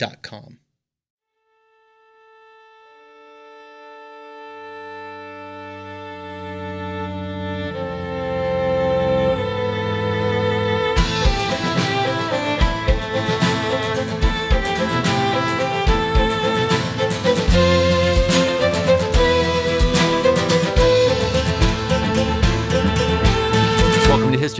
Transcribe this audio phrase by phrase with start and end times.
[0.00, 0.63] Welcome to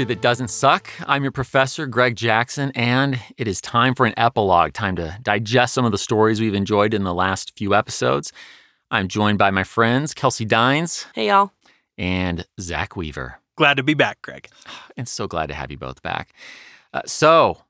[0.04, 0.90] History That Doesn't Suck.
[1.06, 5.72] I'm your professor, Greg Jackson, and it is time for an epilogue, time to digest
[5.72, 8.30] some of the stories we've enjoyed in the last few episodes.
[8.90, 11.52] I'm joined by my friends, Kelsey Dines Hey, y'all.
[11.96, 13.38] and Zach Weaver.
[13.56, 14.48] Glad to be back, Greg.
[14.98, 16.34] And so glad to have you both back.
[16.92, 17.62] Uh, so,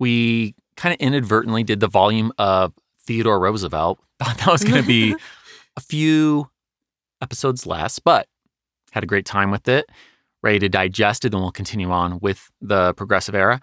[0.00, 2.72] we kind of inadvertently did the volume of
[3.06, 4.00] Theodore Roosevelt.
[4.18, 5.14] Thought that was going to be
[5.76, 6.50] a few
[7.22, 8.26] episodes less, but
[8.90, 9.88] had a great time with it.
[10.46, 13.60] Ready to digest it, and we'll continue on with the progressive era.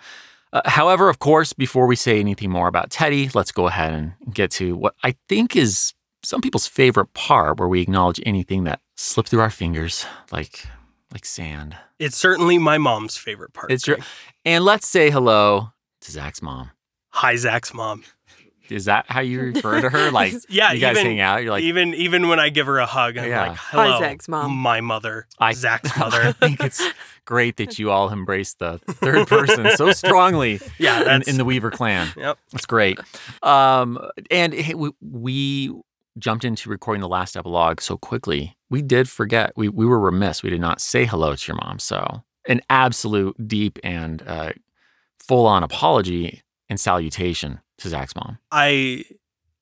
[0.52, 4.12] Uh, however, of course, before we say anything more about Teddy, let's go ahead and
[4.34, 8.82] get to what I think is some people's favorite part, where we acknowledge anything that
[8.98, 10.66] slipped through our fingers, like
[11.14, 11.78] like sand.
[12.00, 13.72] It's certainly my mom's favorite part.
[13.72, 14.08] It's your, Greg.
[14.44, 15.70] and let's say hello
[16.02, 16.72] to Zach's mom.
[17.12, 18.04] Hi, Zach's mom.
[18.70, 20.12] Is that how you refer to her?
[20.12, 21.44] Like, Yeah, you guys even- hang out.
[21.44, 23.48] You're like, even even when I give her a hug, I'm Yeah.
[23.50, 26.82] like, Hi, "Hello, Zach's mom." my mother, I- Zach's I mother." think it's
[27.26, 31.72] great that you all embrace the third person so strongly yeah, in, in the Weaver
[31.72, 32.10] clan.
[32.18, 32.38] Yep.
[32.52, 33.00] That's great.
[33.42, 35.74] Um, and hey, we, we
[36.20, 38.56] jumped into recording the last epilogue so quickly.
[38.70, 39.54] We did forget.
[39.56, 40.44] We we were remiss.
[40.44, 41.80] We did not say hello to your mom.
[41.80, 44.52] So an absolute deep and uh,
[45.20, 48.38] full on apology and salutation to Zach's mom.
[48.52, 49.06] I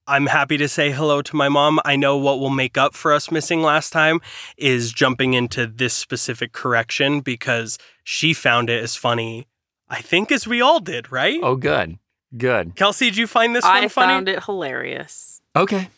[0.08, 1.80] I'm happy to say hello to my mom.
[1.86, 4.20] I know what will make up for us missing last time
[4.58, 9.48] is jumping into this specific correction because she found it as funny,
[9.88, 11.40] I think, as we all did, right?
[11.42, 11.98] Oh, good,
[12.36, 12.76] good.
[12.76, 14.12] Kelsey, did you find this I one funny?
[14.12, 15.42] I found it hilarious.
[15.56, 15.90] Okay.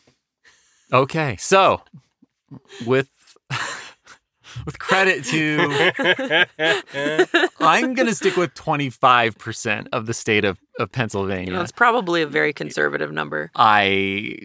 [0.92, 1.36] Okay.
[1.38, 1.82] So,
[2.86, 3.10] with
[4.66, 6.46] with credit to,
[7.60, 11.60] I'm going to stick with 25% of the state of, of You know, Pennsylvania.
[11.62, 13.52] it's probably a very conservative number.
[13.56, 14.40] I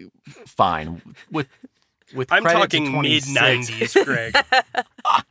[0.47, 1.47] fine with
[2.13, 4.33] with I'm credit talking mid 90s, Greg.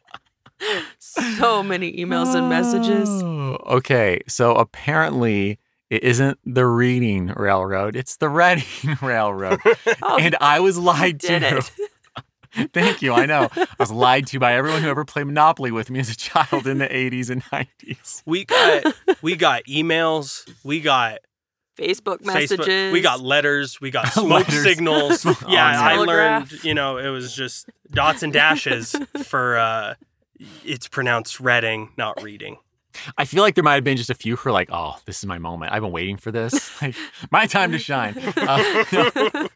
[0.98, 3.08] So many emails and messages.
[3.08, 5.58] Oh, Okay, so apparently
[5.88, 8.64] it isn't the reading railroad; it's the reading
[9.02, 9.60] railroad,
[10.02, 11.58] Oh, and I was you lied did to.
[11.58, 11.70] it.
[12.72, 13.12] Thank you.
[13.12, 13.48] I know.
[13.54, 16.66] I was lied to by everyone who ever played Monopoly with me as a child
[16.66, 18.22] in the 80s and 90s.
[18.26, 21.18] We got we got emails, we got
[21.78, 22.58] Facebook messages.
[22.66, 24.62] Facebook, we got letters, we got smoke Letters.
[24.62, 25.26] signals.
[25.26, 25.78] Oh, yeah, no.
[25.80, 28.94] I learned, you know, it was just dots and dashes
[29.24, 29.94] for uh
[30.64, 32.58] it's pronounced reading, not reading.
[33.16, 35.18] I feel like there might have been just a few who are like, oh, this
[35.18, 35.72] is my moment.
[35.72, 36.80] I've been waiting for this.
[36.82, 36.96] Like,
[37.30, 38.16] my time to shine.
[38.36, 39.48] Uh,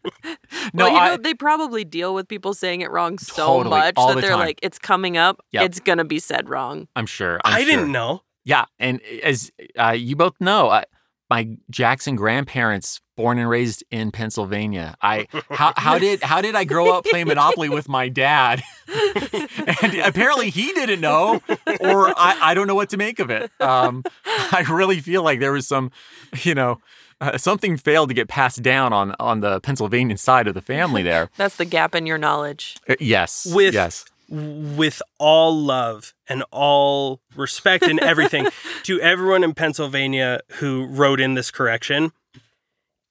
[0.75, 3.47] no, no, well, you I, know, they probably deal with people saying it wrong so
[3.47, 4.39] Totally, much that the they're time.
[4.41, 5.43] like, it's coming up.
[5.53, 5.65] Yep.
[5.65, 6.89] It's going to be said wrong.
[6.97, 7.41] I'm sure.
[7.45, 7.71] I'm I sure.
[7.71, 8.23] didn't know.
[8.45, 10.85] Yeah, and as uh, you both know, I,
[11.31, 14.97] my Jackson grandparents, born and raised in Pennsylvania.
[15.01, 18.63] I how how did how did I grow up playing Monopoly with my dad?
[19.83, 21.41] and apparently he didn't know,
[21.81, 23.51] or I, I don't know what to make of it.
[23.61, 25.91] Um, I really feel like there was some,
[26.43, 26.81] you know.
[27.23, 31.03] Uh, something failed to get passed down on on the Pennsylvania side of the family
[31.11, 31.31] there.
[31.37, 32.77] That's the gap in your knowledge.
[32.89, 33.47] Uh, yes.
[33.47, 34.05] With- yes.
[34.29, 38.49] With all love and all respect and everything
[38.85, 42.13] to everyone in Pennsylvania who wrote in this correction,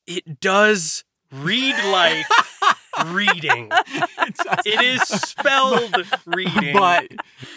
[0.08, 2.26] it does read like
[3.08, 3.72] reading.
[4.66, 5.96] It is spelled
[6.26, 6.74] reading.
[6.74, 7.08] But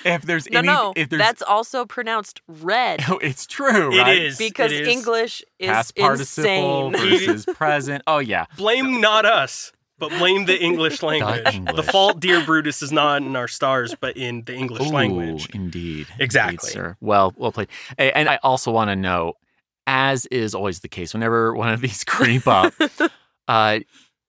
[0.04, 0.92] if there's No, any, no.
[0.96, 4.22] if there's, That's also pronounced red oh, it's true, It right?
[4.22, 4.38] is.
[4.38, 4.88] because it is.
[4.88, 7.10] English is past participle insane.
[7.26, 8.02] versus present.
[8.06, 11.44] Oh yeah, Blame not us, but blame the English language.
[11.44, 11.86] The English.
[11.86, 15.48] fault, dear Brutus, is not in our stars, but in the English Ooh, language.
[15.54, 16.54] Indeed, Exactly.
[16.54, 16.96] Indeed, sir.
[17.00, 17.68] Well, well played.
[17.98, 19.34] And I also want to note,
[19.86, 22.72] as is always the case, whenever one of these creep up,
[23.48, 23.80] uh,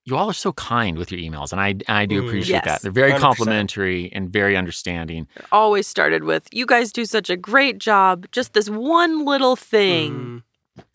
[0.06, 2.26] you all are so kind with your emails, and I I do Mm.
[2.26, 2.64] appreciate Yes.
[2.64, 2.82] that.
[2.82, 3.20] They're very 100%.
[3.20, 5.26] complimentary and very understanding.
[5.52, 8.26] Always started with, you guys do such a great job.
[8.32, 10.12] Just this one little thing.
[10.14, 10.42] Mm.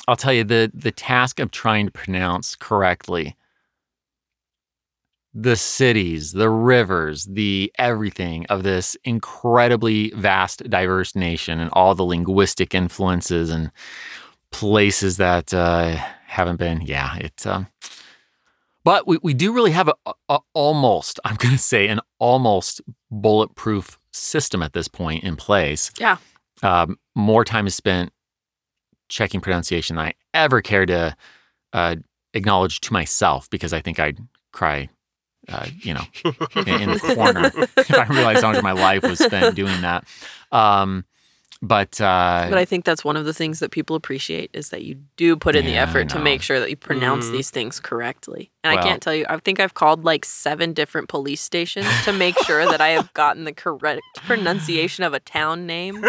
[0.07, 3.35] I'll tell you the the task of trying to pronounce correctly
[5.33, 12.03] the cities, the rivers, the everything of this incredibly vast, diverse nation, and all the
[12.03, 13.71] linguistic influences and
[14.51, 15.95] places that uh,
[16.27, 16.81] haven't been.
[16.81, 17.45] Yeah, it's.
[17.45, 17.67] Um,
[18.83, 22.81] but we, we do really have a, a- almost, I'm going to say, an almost
[23.09, 25.91] bulletproof system at this point in place.
[25.99, 26.17] Yeah.
[26.63, 28.11] Um, more time is spent
[29.09, 31.15] checking pronunciation than I ever care to
[31.73, 31.95] uh,
[32.33, 34.19] acknowledge to myself because I think I'd
[34.53, 34.89] cry,
[35.49, 36.03] uh, you know,
[36.55, 39.81] in, in the corner if I realized how much of my life was spent doing
[39.81, 40.05] that.
[40.51, 41.05] Um,
[41.61, 44.83] but uh, But I think that's one of the things that people appreciate is that
[44.83, 47.31] you do put in the Yeah, I effort to make sure that you pronounce Mhm.
[47.33, 48.51] these things correctly.
[48.63, 52.13] And I can't tell you, I think I've called like seven different police stations to
[52.13, 56.03] make sure that I have gotten the correct pronunciation of a town name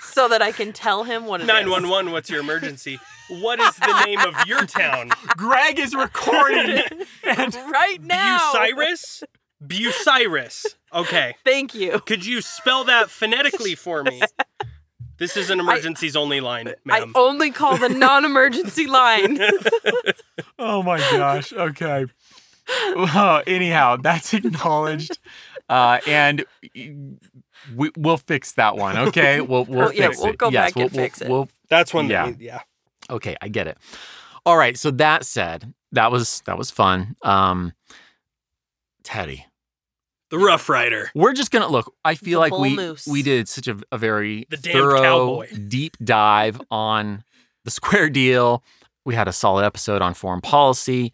[0.00, 1.48] so that I can tell him what it is.
[1.48, 2.98] 911, what's your emergency?
[3.28, 5.10] What is the name of your town?
[5.36, 6.82] Greg is recording.
[7.24, 8.52] right now.
[8.54, 9.22] Bucyrus?
[9.66, 10.66] Bucyrus.
[10.92, 11.36] Okay.
[11.44, 12.00] Thank you.
[12.00, 14.20] Could you spell that phonetically for me?
[15.18, 17.12] This is an emergencies only line, ma'am.
[17.14, 19.38] I only call the non-emergency line.
[20.58, 21.52] oh my gosh.
[21.52, 22.06] Okay.
[22.96, 25.18] Well, anyhow, that's acknowledged,
[25.68, 26.44] uh, and
[27.74, 28.96] we, we'll fix that one.
[28.96, 31.28] Okay, we'll we'll Well, yeah, fix we'll go yes, back we'll, and we'll- fix it.
[31.28, 32.08] We'll, That's one.
[32.08, 32.26] Yeah.
[32.26, 32.60] That we, yeah.
[33.10, 33.78] okay, I get it.
[34.46, 34.76] All right.
[34.76, 37.16] So that said, that was that was fun.
[37.22, 37.74] Um,
[39.02, 39.46] Teddy,
[40.32, 41.10] The Rough Rider.
[41.14, 41.94] we're just gonna look.
[42.04, 43.06] I feel The like we moose.
[43.06, 45.48] we did such a, a very The damned thorough, cowboy.
[45.68, 47.22] deep dive on
[47.64, 48.64] the square deal.
[49.04, 51.12] We had a solid episode on foreign policy.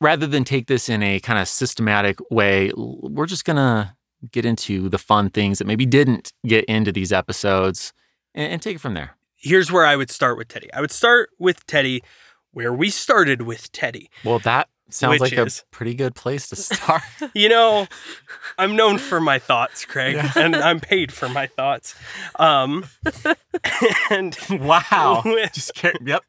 [0.00, 3.96] Rather than take this in a kind of systematic way, l- we're just gonna
[4.30, 7.92] get into the fun things that maybe didn't get into these episodes
[8.34, 9.16] and, and take it from there.
[9.36, 10.72] Here's where I would start with Teddy.
[10.74, 12.02] I would start with Teddy
[12.52, 14.10] where we started with Teddy.
[14.24, 17.02] Well, that sounds Which like is- a pretty good place to start.
[17.34, 17.86] You know,
[18.58, 20.32] I'm known for my thoughts, Craig, Yeah.
[20.36, 21.94] and I'm paid for my thoughts.
[22.38, 22.86] Um,
[24.10, 25.22] and wow.
[25.24, 26.22] With- just carry, yep.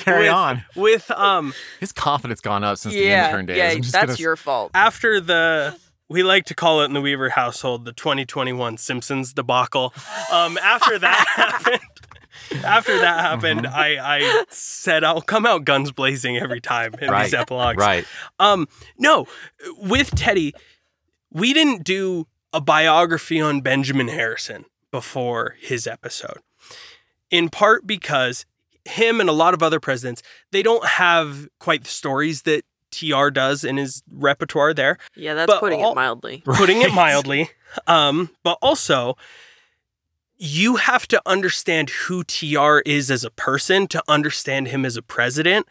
[0.00, 0.64] Carry with- on.
[0.76, 3.56] with um His confidence gone up since the intern days.
[3.56, 4.70] yeah, I'm that's gonna- your fault.
[4.74, 5.76] after the
[6.08, 9.94] we like to call it in the Weaver household the 2021 Simpsons debacle.
[10.32, 11.80] Um, after that happened,
[12.64, 13.74] after that happened, Mm-hmm.
[13.74, 17.78] I I said I'll come out guns blazing every time in Right, these epilogues.
[17.78, 18.04] Right.
[18.38, 18.68] Um,
[18.98, 19.26] no,
[19.76, 20.54] with Teddy,
[21.32, 26.38] we didn't do a biography on Benjamin Harrison before his episode.
[27.30, 28.44] In part because
[28.84, 33.28] him and a lot of other presidents, they don't have quite the stories that TR
[33.30, 36.42] does in his repertoire there, Yeah, that's but putting all- it mildly.
[36.44, 37.50] putting it mildly.
[37.86, 39.16] Um, but also
[40.42, 45.02] you have to understand who TR is as a person to understand him as a
[45.02, 45.68] president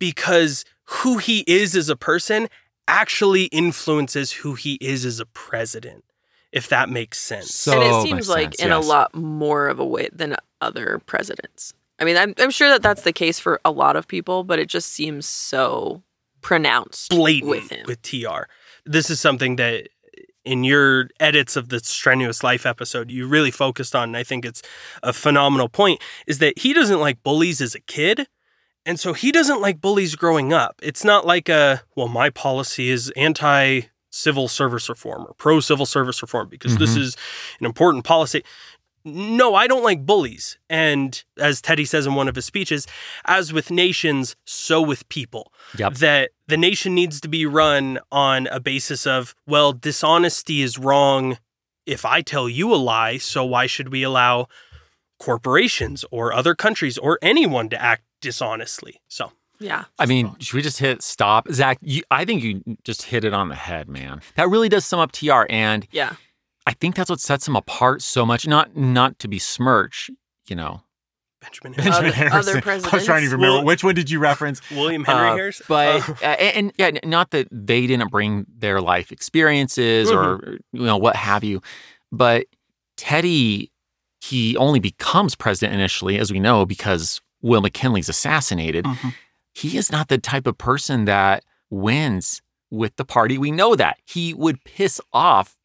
[0.00, 2.48] because who he is as a person
[2.88, 6.04] actually influences who he is as a president,
[6.50, 7.54] if that makes sense.
[7.54, 11.00] So- and it seems like sense, in a lot more of a way than other
[11.06, 11.72] presidents.
[12.00, 14.58] I mean, I'm, I'm sure that that's the case for a lot of people, but
[14.58, 16.02] it just seems so
[16.40, 17.84] pronounced blatant with him.
[17.86, 18.48] with TR.
[18.84, 19.88] This is something that
[20.48, 24.44] in your edits of the strenuous life episode you really focused on and I think
[24.44, 24.62] it's
[25.02, 28.26] a phenomenal point is that he doesn't like bullies as a kid
[28.86, 30.80] and so he doesn't like bullies growing up.
[30.82, 35.84] It's not like a well my policy is anti civil service reform or pro civil
[35.84, 37.00] service reform because this Mhm.
[37.02, 37.16] is
[37.60, 38.42] an important policy.
[39.04, 40.58] No, I don't like bullies.
[40.68, 42.86] And as Teddy says in one of his speeches,
[43.24, 45.94] as with nations, so with people Yep.
[45.94, 51.38] that the nation needs to be run on a basis of, well, dishonesty is wrong
[51.86, 54.46] if I tell you a lie, so why should we allow
[55.18, 59.00] corporations or other countries or anyone to act dishonestly?
[59.08, 59.84] So, yeah.
[59.98, 61.48] I mean, should we just hit stop?
[61.50, 64.20] Zach, you, I think you just hit it on the head, man.
[64.36, 65.46] That really does sum up TR.
[65.50, 66.14] And Yeah.
[66.68, 68.46] I think that's what sets him apart so much.
[68.46, 70.10] Not not to besmirch,
[70.48, 70.82] you know.
[71.40, 72.58] Benjamin Other- Harrison.
[72.58, 74.60] other I was trying to remember Well- which one did you reference?
[74.70, 75.66] William Henry Uh, Harrison.
[75.68, 80.58] But Uh, uh, and, and yeah, not that they didn't bring their life experiences or
[80.72, 81.62] you know what have you,
[82.12, 82.46] but
[82.96, 83.70] Teddy
[84.20, 88.84] he only becomes president initially, as we know, because Will McKinley's assassinated.
[88.84, 89.14] Mhm.
[89.54, 93.38] He is not the type of person that wins with the party.
[93.38, 95.56] We know that he would piss off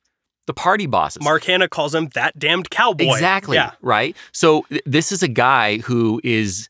[0.48, 1.22] the party bosses.
[1.24, 3.12] Mark Hanna calls him that damned cowboy.
[3.14, 3.56] Exactly.
[3.58, 3.72] Yeah.
[3.82, 4.16] Right.
[4.32, 6.70] So th- this is a guy who is.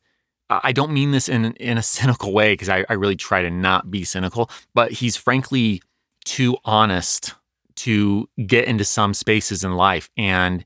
[0.49, 3.49] I don't mean this in in a cynical way because I, I really try to
[3.49, 5.81] not be cynical, but he's frankly
[6.25, 7.33] too honest
[7.77, 10.09] to get into some spaces in life.
[10.15, 10.63] And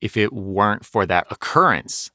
[0.00, 2.10] if it weren't for that occurrence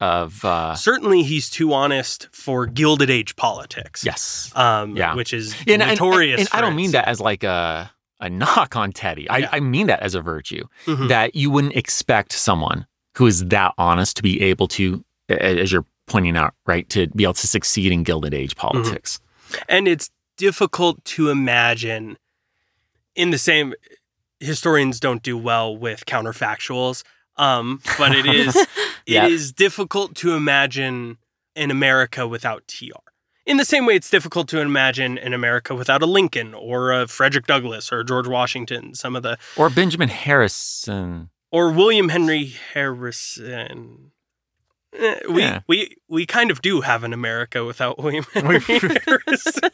[0.00, 4.04] of uh, Certainly, he's too honest for Gilded Age politics.
[4.04, 4.52] yes.
[4.54, 5.14] Um, Yeah.
[5.14, 6.40] which is And, and- notorious.
[6.40, 7.90] and I don't mean that as like a
[8.20, 9.28] a knock on Teddy.
[9.28, 9.48] I, Yeah.
[9.52, 10.64] I mean that as a virtue.
[10.86, 11.08] Mhm.
[11.08, 12.86] That you wouldn't expect someone
[13.16, 17.24] who is that honest to be able to, as you're pointing out, right, to be
[17.24, 18.66] able to succeed in Gilded Age Mm-hmm.
[18.82, 19.20] politics.
[19.68, 22.16] and it's difficult to imagine
[23.16, 23.74] in the same
[24.38, 27.02] historians don't do well with counterfactuals
[27.36, 28.56] um but it is
[29.06, 29.26] Yeah.
[29.26, 31.18] it is difficult to imagine
[31.56, 32.84] an america without tr
[33.46, 37.06] in the same way it's difficult to imagine an america without a lincoln or a
[37.08, 41.30] frederick douglass or george washington some of the Or Benjamin Harrison.
[41.50, 44.12] or william henry harrison
[44.98, 45.60] Eh, we, Yeah.
[45.68, 49.70] we we kind of do have an America without William Henry Harrison.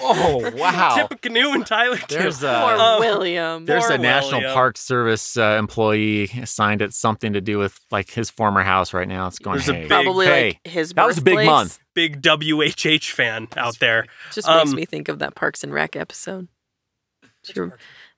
[0.00, 0.96] Oh wow!
[0.96, 2.16] Tippecanoe and Tyler too.
[2.16, 3.64] There's Poor a Um, William.
[3.64, 4.54] there's Poor a National William.
[4.54, 9.06] Park Service uh, employee assigned at something to do with like his former house right
[9.08, 9.28] now.
[9.28, 9.56] It's going.
[9.58, 11.46] There's a hey, big- Probably hey, like his that was a big birthplace.
[11.46, 11.78] month.
[11.94, 14.06] big WHH fan out there.
[14.32, 16.48] Just makes Um, me think of that Parks and Rec episode.
[17.44, 17.72] Do you rem-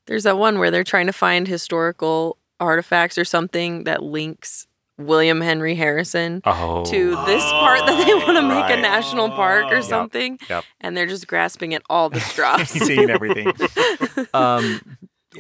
[0.07, 4.67] There's that one where they're trying to find historical artifacts or something that links
[4.99, 9.67] William Henry Harrison Oh, to this part that they want to make a national park
[9.73, 10.39] or Yep, something.
[10.49, 10.65] yep.
[10.81, 12.69] And they're just grasping at all the straws.
[12.71, 13.49] seeing everything.
[14.35, 14.81] um,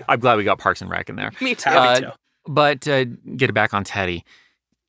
[0.09, 1.31] I'm glad we got Parks and Rec in there.
[1.41, 1.71] me too.
[1.71, 2.15] Uh, Happy to.
[2.47, 3.05] But uh,
[3.37, 4.25] get it back on Teddy.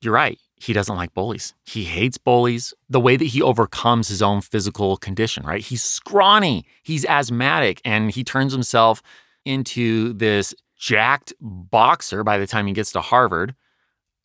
[0.02, 0.38] You're right.
[0.56, 1.54] He doesn't like bullies.
[1.64, 2.74] He hates bullies.
[2.88, 5.60] The way that he overcomes his own physical condition, right?
[5.62, 6.64] He's scrawny.
[6.82, 9.02] He's asthmatic, and he turns himself
[9.44, 13.54] into this jacked boxer by the time he gets to Harvard.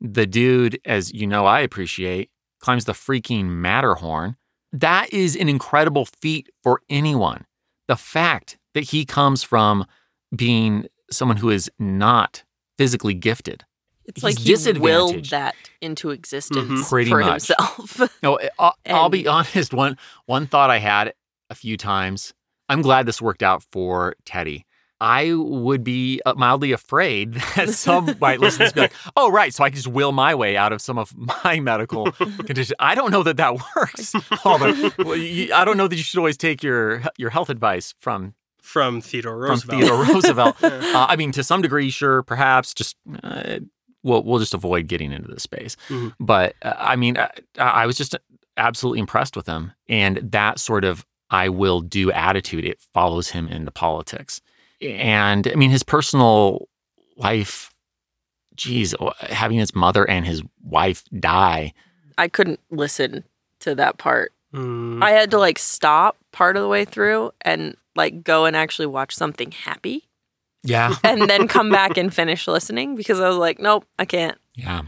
[0.01, 2.29] The dude, as you know, I appreciate,
[2.59, 4.35] climbs the freaking Matterhorn.
[4.73, 7.45] That is an incredible feat for anyone.
[7.87, 9.85] The fact that he comes from
[10.35, 12.43] being someone who is not
[12.77, 13.63] physically gifted.
[14.05, 16.89] it's he's like he willed that into existence Mhm.
[16.89, 17.47] Pretty for much.
[17.47, 18.01] himself.
[18.23, 19.73] No, I'll, I'll be honest.
[19.73, 21.13] One one thought I had
[21.49, 22.33] a few times.
[22.69, 24.65] I'm glad this worked out for Teddy.
[25.01, 29.51] I would be uh, mildly afraid that some might listen to be like, "Oh, right,
[29.53, 31.11] so I can just will my way out of some of
[31.43, 34.13] my medical condition." I don't know that that works.
[34.45, 37.95] Although, well, you, I don't know that you should always take your your health advice
[37.99, 39.81] from From Theodore Roosevelt.
[39.81, 39.89] from.
[39.89, 40.55] Theodore Roosevelt.
[40.61, 40.69] Yeah.
[40.95, 42.73] Uh, I mean, to some degree, sure, perhaps.
[42.75, 43.57] Just uh,
[44.03, 45.75] we'll we'll just avoid getting into this space.
[45.89, 46.13] Mhm.
[46.19, 48.15] But uh, I mean, I, I was just
[48.55, 53.47] absolutely impressed with him, and that sort of "I will do" attitude it follows him
[53.47, 54.41] into politics.
[54.81, 56.67] And I mean, his personal
[57.17, 57.69] life.
[58.55, 61.73] Geez, having his mother and his wife die.
[62.17, 63.23] I couldn't listen
[63.61, 64.33] to that part.
[64.53, 65.01] Mm.
[65.03, 68.85] I had to like stop part of the way through and like go and actually
[68.85, 70.07] watch something happy
[70.63, 74.37] Yeah, and then come back and finish listening because I was like, nope, I can't.
[74.55, 74.81] Yeah.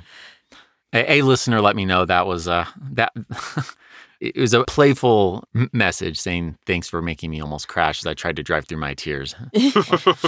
[0.93, 3.13] A, a listener let me know that was uh that
[4.23, 8.35] it was a playful message saying thanks for making me almost crash as I tried
[8.37, 9.35] to drive through my tears.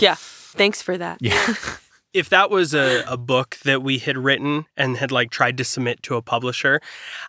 [0.01, 0.15] yeah.
[0.17, 1.17] Thanks for that.
[1.21, 1.53] Yeah.
[2.13, 5.63] if that was a, a book that we had written and had like tried to
[5.63, 6.81] submit to a publisher,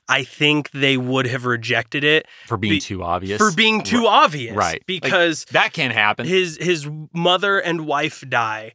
[0.08, 3.38] I think they would have rejected it For being Be- too obvious.
[3.38, 4.56] for being too Ri- obvious.
[4.56, 4.74] Right.
[4.74, 6.26] Like, Because that can't happen.
[6.26, 8.72] his his mother and wife die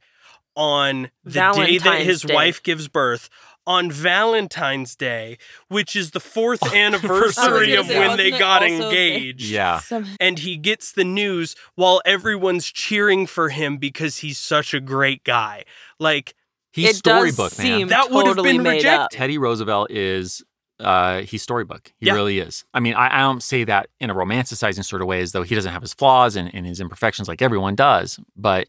[0.55, 2.33] on the day that his Day.
[2.33, 3.29] wife gives birth
[3.71, 5.37] on Valentine's Day,
[5.69, 9.49] which is the fourth anniversary of say, when they got also the- engaged.
[9.49, 9.79] yeah.
[9.79, 14.79] Some- And he gets the news while everyone's cheering for him because he's such a
[14.79, 15.63] great guy.
[15.99, 16.33] Like
[16.73, 17.65] He's it does storybook, man.
[17.79, 18.87] seem That would have been rejected.
[18.87, 19.09] up.
[19.11, 20.43] Teddy Roosevelt is
[20.79, 21.91] uh he's storybook.
[21.99, 22.13] He Yeah.
[22.13, 22.63] really is.
[22.73, 25.43] I mean, I, I don't say that in a romanticizing sort of way as though
[25.43, 28.67] he doesn't have his flaws and, and his imperfections like everyone does, but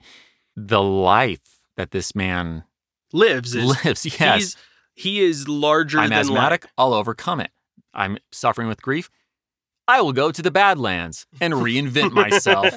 [0.57, 1.41] the life
[1.77, 2.65] that this man
[3.13, 4.57] lives is lives, yes.
[4.95, 6.65] He's he is larger I'm than asthmatic.
[6.65, 6.73] life.
[6.79, 7.51] I'll overcome it.
[7.95, 9.11] I'm suffering with grief.
[9.89, 12.75] I will go to the Badlands and reinvent myself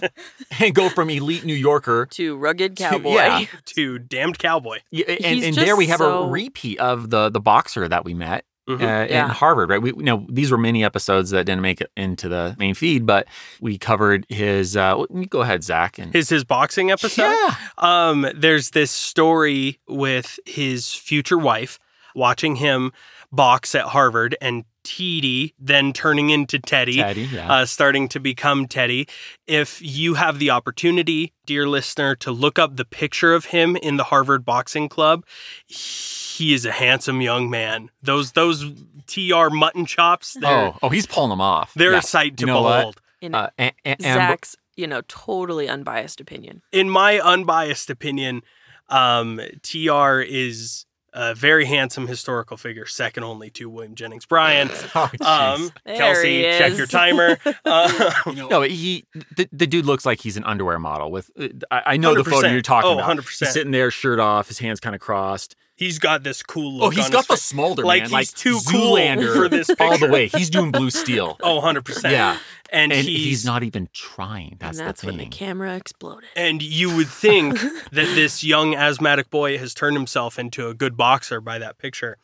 [0.60, 2.08] and go from elite New Yorker.
[2.12, 3.14] To rugged To- cowboy.
[3.14, 3.46] yeah.
[3.68, 4.80] to damned cowboy.
[4.92, 8.14] Yeah, And, and there we have so- a repeat of the the boxer that we
[8.16, 8.82] met Mhm.
[8.82, 9.26] uh, Yeah.
[9.26, 9.80] in Harvard, right?
[9.82, 13.06] We you know these were many episodes that didn't make it into the main feed,
[13.06, 13.28] but
[13.62, 14.76] we covered his.
[14.76, 16.00] Uh, go ahead, Zach.
[16.00, 17.22] And His his boxing episode.
[17.30, 21.78] yeah, Um, there's this story with his future wife
[22.16, 22.92] watching him
[23.32, 26.98] box at Harvard and Teddy then turning into Teddy.
[26.98, 27.24] Teddy.
[27.24, 27.52] Yeah.
[27.52, 29.08] Uh, starting to become Teddy.
[29.48, 33.98] If you have the opportunity, dear listener, to look up the picture of him in
[33.98, 35.26] the Harvard Boxing Club,
[35.68, 37.90] he is a handsome young man.
[38.04, 38.64] Those those
[39.08, 41.74] TR mutton chops, oh, oh, he's pulling them off.
[41.76, 42.00] they're Yeah.
[42.00, 43.02] a sight to You know behold.
[43.22, 46.62] In Uh, and, and, and- Zach's, you know, totally unbiased opinion.
[46.72, 48.42] in my unbiased opinion,
[48.90, 50.85] um, TR is
[51.18, 54.70] a very handsome historical figure, second only to William Jennings Bryan.
[54.96, 57.38] Oh, Um, Kelsey, check your timer.
[57.66, 59.06] Uh, no, he
[59.36, 61.10] the, the dude looks like he's an underwear model.
[61.12, 63.18] With uh, I, I know the photo you're talking Oh, about.
[63.18, 63.40] 100%.
[63.40, 65.56] He's sitting there, shirt off, his hands kind of crossed.
[65.76, 66.94] He's got this cool Oh, look.
[66.94, 67.44] he's on got his the face.
[67.44, 68.06] smolder, Like man.
[68.06, 70.28] he's like too cool Zoolander for this all the way.
[70.28, 71.38] He's doing blue steel.
[71.44, 72.12] Oh, 100%.
[72.12, 72.38] yeah,
[72.72, 74.58] And, and he's, he's, not even trying.
[74.60, 76.30] That's, and that's the when the camera exploded.
[76.36, 77.60] And you would think
[77.92, 82.18] that this young asthmatic boy has turned himself into a good boxer by that picture.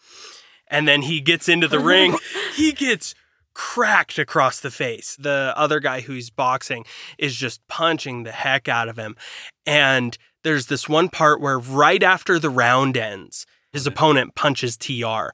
[0.68, 2.18] And then he gets into the ring,
[2.56, 3.14] he gets
[3.54, 5.18] cracked across the face.
[5.20, 6.86] The other guy who he's boxing
[7.18, 9.18] is just punching the heck out of him.
[9.66, 15.30] And there's this one part where right after the round ends, his opponent punches TR.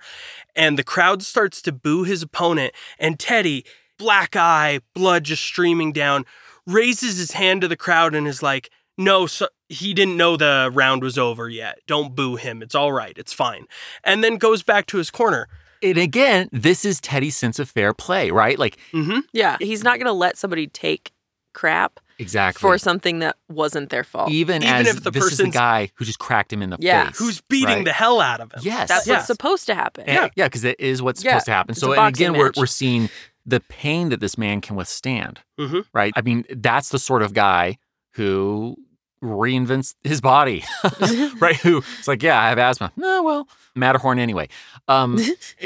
[0.55, 2.73] And the crowd starts to boo his opponent.
[2.99, 3.65] And Teddy,
[3.97, 6.25] black eye, blood just streaming down,
[6.65, 10.71] raises his hand to the crowd and is like, no, so he didn't know the
[10.73, 11.79] round was over yet.
[11.87, 12.61] Don't boo him.
[12.61, 13.17] It's all right.
[13.17, 13.65] It's fine.
[14.03, 15.47] And then goes back to his corner.
[15.83, 18.57] And again, this is Teddy's sense of fair play, right?
[18.57, 19.19] Like Mm-hmm.
[19.33, 21.11] Yeah, he's not going to let somebody take
[21.53, 24.31] crap exactly for something that wasn't their fault.
[24.31, 26.69] even, Even as if the this is the person's- guy who just cracked him in
[26.71, 27.07] the Yeah.
[27.07, 27.85] face, Who's beating right?
[27.85, 28.59] the hell out of him.
[28.63, 29.15] Yes, That's Yeah.
[29.15, 30.05] what's supposed to happen.
[30.07, 31.71] And- yeah, because it is what's Yeah, supposed to happen.
[31.71, 32.57] it's So, a and boxing again, we're, match.
[32.57, 33.09] we're seeing
[33.45, 35.85] the pain that this man can withstand, Mhm.
[35.93, 36.11] right?
[36.15, 37.77] I mean, that's the sort of guy
[38.13, 38.75] who
[39.23, 40.63] reinvents his body,
[41.39, 41.55] right?
[41.57, 42.91] Who it's like, yeah, I have asthma.
[42.95, 44.47] No, well, Matterhorn anyway.
[44.87, 45.19] Um,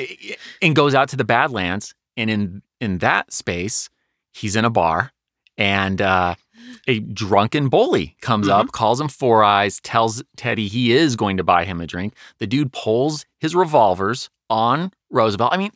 [0.61, 3.89] and goes out to the Badlands, and in in that space,
[4.31, 5.11] he's in a bar,
[5.57, 6.35] and uh,
[6.87, 11.43] a drunken bully comes up, calls him Four Eyes, tells Teddy he is going to
[11.43, 12.13] buy him a drink.
[12.39, 15.53] The dude pulls his revolvers on Roosevelt.
[15.53, 15.71] I mean,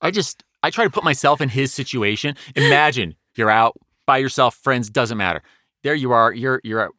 [0.00, 2.36] I just I try to put myself in his situation.
[2.56, 5.42] Imagine you're out by yourself, friends, doesn't matter.
[5.82, 6.32] There you are.
[6.32, 6.90] You're you're at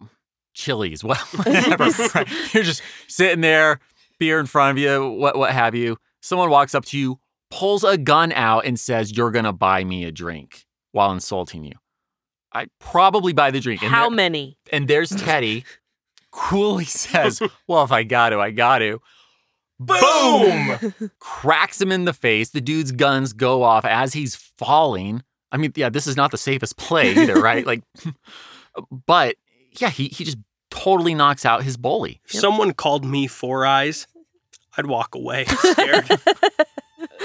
[0.53, 1.85] Chili's, well, whatever.
[2.53, 3.79] You're just sitting there,
[4.19, 5.97] beer in front of you, what what have you.
[6.21, 7.19] Someone walks up to you,
[7.49, 11.73] pulls a gun out, and says, "You're gonna buy me a drink," while insulting you.
[12.51, 13.81] I'd probably buy the drink.
[13.83, 14.57] And How there- many?
[14.71, 15.63] and there's Teddy,
[16.31, 18.99] coolly says, Well, if I got to, I got to.
[19.79, 20.93] Boom!
[21.19, 22.49] Cracks him in the face.
[22.49, 25.23] The dude's guns go off as he's falling.
[25.53, 27.65] I mean, yeah, this is not the safest play either, right?
[27.65, 27.83] Like,
[29.05, 29.35] but
[29.79, 30.37] yeah, he, he just
[30.69, 32.19] totally knocks out his bully.
[32.25, 34.05] If someone called me Four Eyes,
[34.77, 36.09] I'd walk away scared.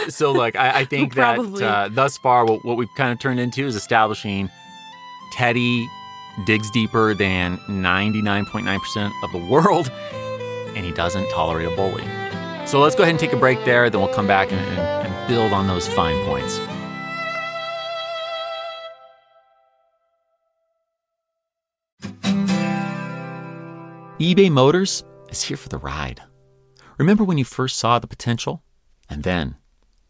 [0.09, 3.41] So, like, I, I think that uh, thus far, what, what we've kind of turned
[3.41, 4.51] into is establishing
[5.33, 5.89] Teddy
[6.47, 9.91] digs deeper than 99.9% of the world,
[10.75, 12.05] and he doesn't tolerate a bully.
[12.67, 14.79] So let's go ahead and take a break there, then we'll come back and, and,
[14.79, 16.61] and build on those fine points.
[24.21, 26.23] eBay Motors is here for the ride.
[26.99, 28.63] Remember when you first saw the potential?
[29.11, 29.57] And then,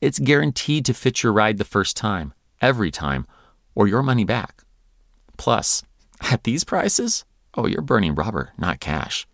[0.00, 3.26] it's guaranteed to fit your ride the first time, every time,
[3.74, 4.64] or your money back.
[5.36, 5.82] Plus,
[6.30, 7.24] at these prices,
[7.54, 9.26] oh, you're burning rubber, not cash.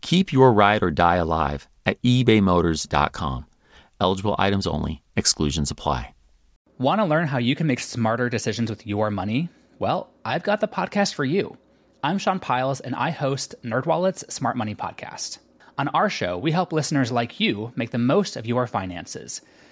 [0.00, 3.46] Keep your ride or die alive at ebaymotors.com.
[4.00, 6.14] Eligible items only, exclusions apply.
[6.78, 9.48] Want to learn how you can make smarter decisions with your money?
[9.78, 11.56] Well, I've got the podcast for you.
[12.02, 15.38] I'm Sean Pyles, and I host NerdWallet's Smart Money Podcast.
[15.78, 19.40] On our show, we help listeners like you make the most of your finances.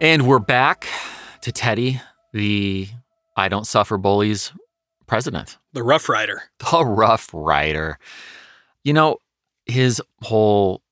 [0.00, 0.86] And we're back
[1.40, 2.00] to Teddy,
[2.32, 2.88] the
[3.36, 4.52] I don't suffer bullies
[5.06, 6.42] president, The Rough Rider.
[6.70, 7.98] the rough rider.
[8.84, 9.18] You know,
[9.64, 10.82] his whole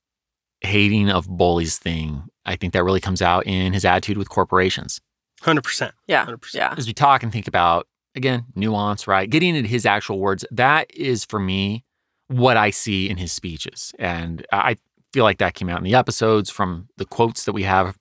[0.63, 5.01] hating of bullies thing, I think that really comes out in his attitude with corporations.
[5.43, 5.93] 100%.
[6.07, 6.25] Yeah.
[6.25, 6.55] 100%.
[6.55, 6.75] Yeah.
[6.77, 9.29] As we talk and think about, again, nuance, right?
[9.29, 11.85] Getting into his actual words, that is for me
[12.29, 13.93] what I see in his speeches.
[13.99, 14.77] And I
[15.13, 17.99] feel like that came out in the episodes from the quotes that we have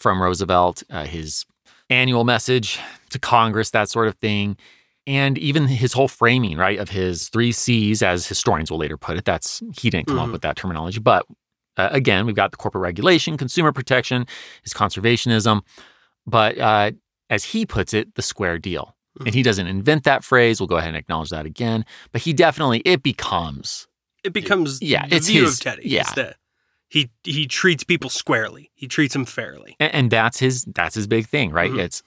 [0.00, 1.44] from Roosevelt, uh, his
[1.88, 2.78] annual message
[3.10, 4.56] to Congress, that sort of thing.
[5.06, 9.16] And even his whole framing, right, of his three C's, as historians will later put
[9.16, 9.24] it.
[9.24, 10.32] That's he didn't come up Mhm.
[10.32, 11.26] with that terminology, but
[11.76, 14.26] uh, again, we've got the corporate regulation, consumer protection,
[14.62, 15.62] his conservationism,
[16.26, 16.90] but uh,
[17.30, 18.94] as he puts it, the square deal.
[19.24, 20.60] And he doesn't invent that phrase.
[20.60, 21.84] We'll go ahead and acknowledge that again.
[22.12, 23.86] But he definitely it becomes
[24.22, 25.82] It becomes Yeah, the it's view his- of Teddy.
[25.86, 26.02] yeah.
[26.02, 26.34] It's the-
[26.90, 28.70] he he treats people squarely.
[28.74, 29.76] He treats them fairly.
[29.80, 31.70] and, and that's his that's his big thing, right?
[31.70, 31.78] Mhm.
[31.78, 32.02] It's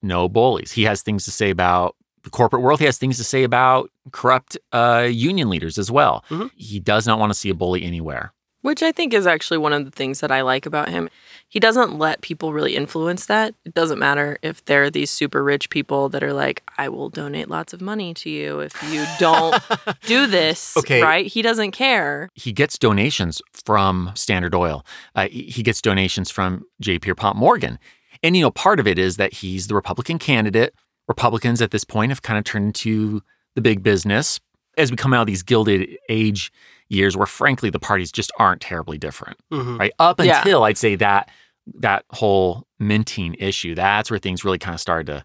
[0.00, 0.72] no bullies.
[0.72, 2.78] He has things to say about the corporate world.
[2.78, 6.24] He has things to say about corrupt uh, union leaders as well.
[6.30, 6.50] Mhm.
[6.56, 8.32] He does not want to see a bully anywhere.
[8.62, 11.08] Which I think is actually one of the things that I like about him.
[11.48, 13.54] He doesn't let people really influence that.
[13.64, 17.50] It doesn't matter if they're these super rich people that are like, I will donate
[17.50, 19.60] lots of money to you if you don't
[20.06, 20.76] do this.
[20.76, 21.02] Okay.
[21.02, 21.26] Right?
[21.26, 22.28] He doesn't care.
[22.34, 24.86] he gets donations from Standard Oil.
[25.14, 26.98] Uh, he he gets donations from J.
[26.98, 27.78] Pierpont Morgan.
[28.22, 30.72] And, you know, part of it is that he's the Republican candidate.
[31.08, 33.22] Republicans at this point have kind of turned to
[33.56, 34.38] the big business
[34.78, 36.52] as we come out of these gilded age
[36.92, 39.78] years where, frankly, the parties just aren't terribly different, Mhm.
[39.78, 39.92] right?
[39.98, 40.38] Up Yeah.
[40.38, 41.30] until I'd say that
[41.78, 45.24] that whole minting issue, that's where things really kind of started to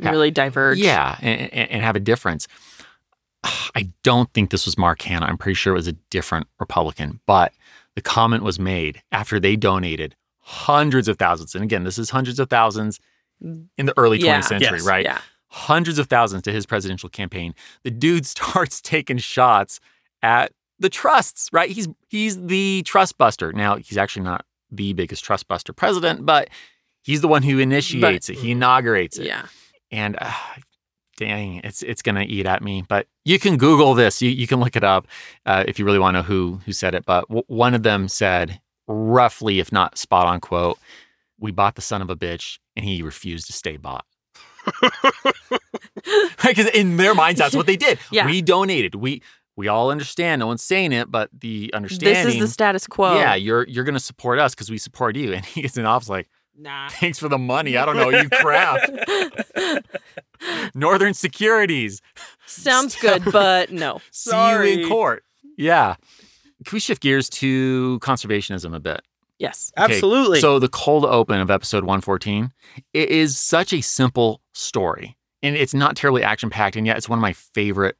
[0.00, 0.10] Yeah.
[0.10, 0.78] Really diverge.
[0.78, 2.46] yeah, and, and, and have a difference.
[3.74, 5.26] I don't think this was Mark Hanna.
[5.26, 7.52] I'm pretty sure it was a different Republican, but
[7.94, 11.54] the comment was made after they donated hundreds of thousands.
[11.54, 13.00] And again, this is hundreds of thousands
[13.40, 14.40] in the early 20th Yeah.
[14.40, 14.86] century, Yes.
[14.86, 15.04] right?
[15.04, 15.18] Yeah.
[15.50, 17.54] Hundreds of thousands to his presidential campaign.
[17.82, 19.80] The dude starts taking shots
[20.22, 21.70] at the trusts, right?
[21.70, 23.52] He's he's the trust buster.
[23.52, 26.48] Now, he's actually not the biggest trust buster president, but
[27.02, 28.36] he's the one who initiates it.
[28.38, 29.46] He inaugurates it Yeah.
[29.90, 30.32] and uh,
[31.16, 32.84] dang, it's it's gonna eat at me.
[32.86, 34.20] But you can Google this.
[34.22, 35.06] You you can look it up
[35.46, 37.04] uh, if you really want to know who who said it.
[37.06, 40.78] But w- one of them said roughly, if not spot on quote,
[41.38, 44.04] "We bought the son of a bitch, and he refused to stay bought."
[46.46, 47.98] Because in their minds, that's what they did.
[48.10, 48.24] Yeah.
[48.26, 48.94] We donated.
[48.94, 49.22] We
[49.58, 50.38] we all understand.
[50.38, 52.24] No one's saying it, but the understanding.
[52.24, 53.16] This is the status quo.
[53.16, 55.32] Yeah, you're you're gonna support us because we support you.
[55.38, 56.88] And he gets in office like, Nah.
[56.90, 57.76] thanks for the money.
[57.76, 58.88] I don't know you crap.
[60.74, 62.00] Northern Securities.
[62.46, 64.00] Sounds good, but no.
[64.12, 65.24] See you in court.
[65.56, 65.96] Yeah.
[66.64, 69.02] Can we shift gears to conservationism a bit?
[69.40, 69.72] Yes.
[69.76, 70.40] Okay, Absolutely.
[70.40, 72.52] So the cold open of episode 114,
[72.92, 75.16] it is such a simple story.
[75.42, 77.96] And it's not terribly action packed, and yet it's one of my favorite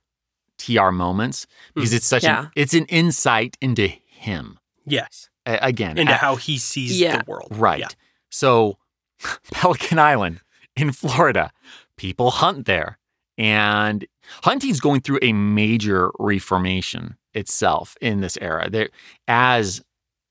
[0.58, 2.40] TR moments because it's such Yeah.
[2.46, 4.58] an it's an insight into him.
[4.84, 5.28] yes.
[5.46, 7.18] A- again, Into a- how he sees Yeah.
[7.18, 7.48] the world.
[7.52, 7.80] Right.
[7.80, 7.88] Yeah.
[8.30, 8.76] So,
[9.52, 10.40] Pelican Island
[10.76, 11.50] in Florida,
[11.96, 12.98] people hunt there.
[13.38, 14.04] And
[14.42, 18.68] hunting's going through a major reformation itself in this era.
[18.68, 18.90] There,
[19.26, 19.82] as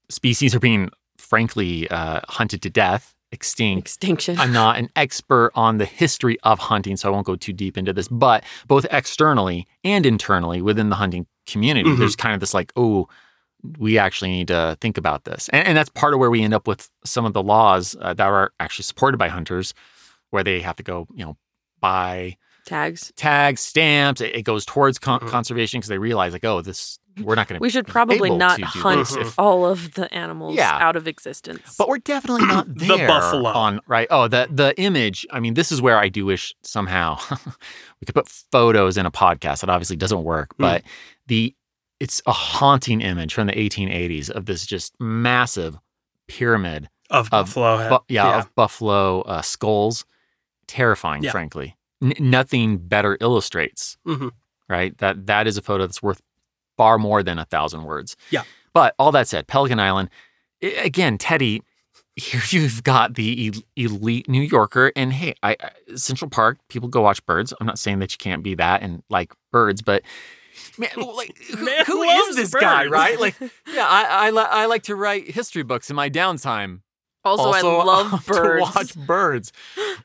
[0.09, 3.87] species are being, frankly, uh, hunted to death, extinct.
[3.87, 4.37] Extinction.
[4.39, 7.77] I'm not an expert on the history of hunting, so I won't go too deep
[7.77, 8.07] into this.
[8.07, 11.97] But both externally and internally within the hunting community, Mhm.
[11.97, 13.07] there's kind of this like, oh,
[13.79, 15.49] we actually need to think about this.
[15.49, 18.13] And, and that's part of where we end up with some of the laws uh,
[18.13, 19.73] that are actually supported by hunters,
[20.29, 21.37] where they have to go, you know,
[21.81, 23.11] buy Tags.
[23.15, 24.21] tags, stamps.
[24.21, 25.29] It, it goes towards con- Mhm.
[25.29, 28.38] conservation because they realize, like, oh, this, we're not going to We should probably able
[28.38, 30.77] not hunt if- all of the animals Yeah.
[30.80, 31.75] out of existence.
[31.77, 33.08] But we're definitely not The there.
[33.08, 33.49] buffalo.
[33.51, 34.08] on right.
[34.10, 35.25] Oh, the the image.
[35.32, 37.19] I mean, this is where I do wish somehow
[37.99, 39.63] we could put photos in a podcast.
[39.63, 40.63] It obviously doesn't work, Hmm.
[40.63, 40.84] but
[41.27, 41.53] the
[41.99, 45.77] it's a haunting image from the 1880s of this just massive
[46.27, 46.89] pyramid.
[47.10, 47.77] Of Of Buffalo.
[47.77, 47.89] Head.
[47.89, 50.06] Bu- yeah, of buffalo uh, skulls.
[50.67, 51.32] Terrifying, Yeah.
[51.32, 51.75] frankly.
[52.03, 54.32] N- nothing better illustrates Mhm.
[54.69, 54.95] right?
[54.97, 56.21] That that is a photo that's worth
[56.77, 58.15] far more than a thousand words.
[58.29, 58.43] Yeah.
[58.73, 60.09] But all that said, Pelican Island,
[60.61, 61.63] again, Teddy,
[62.15, 67.01] here you've got the elite New Yorker, and hey, I, I Central Park, people go
[67.01, 67.53] watch birds.
[67.59, 70.03] I'm not saying that you can't be that and like birds, but
[70.77, 73.19] man, well, like who, Man who loves is this guy, right?
[73.19, 73.39] Like,
[73.73, 76.81] yeah, I I, li- I like to write history books in my downtime.
[77.23, 78.61] also, I love to birds.
[78.61, 79.53] watch birds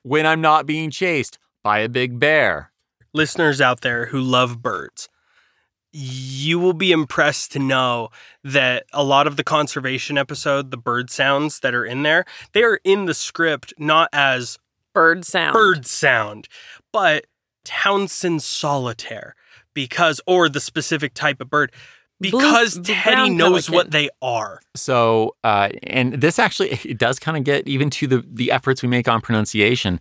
[0.03, 2.71] when I'm not being chased by a big bear.
[3.15, 5.09] Listeners out there who love birds,
[5.93, 8.09] you will be impressed to know
[8.43, 12.63] that a lot of the conservation episode, the bird sounds that are in there, they
[12.63, 14.59] are in the script not as
[14.95, 15.53] Bird sound.
[15.55, 16.49] bird sound,
[16.93, 17.25] but
[17.65, 19.35] Townsend solitaire
[19.75, 21.73] because or the specific type of bird
[22.21, 24.61] because Blue- Teddy brown knows what they are.
[24.77, 28.83] So, uh, and this actually it does kind of get even to the the efforts
[28.83, 29.99] we make on pronunciation.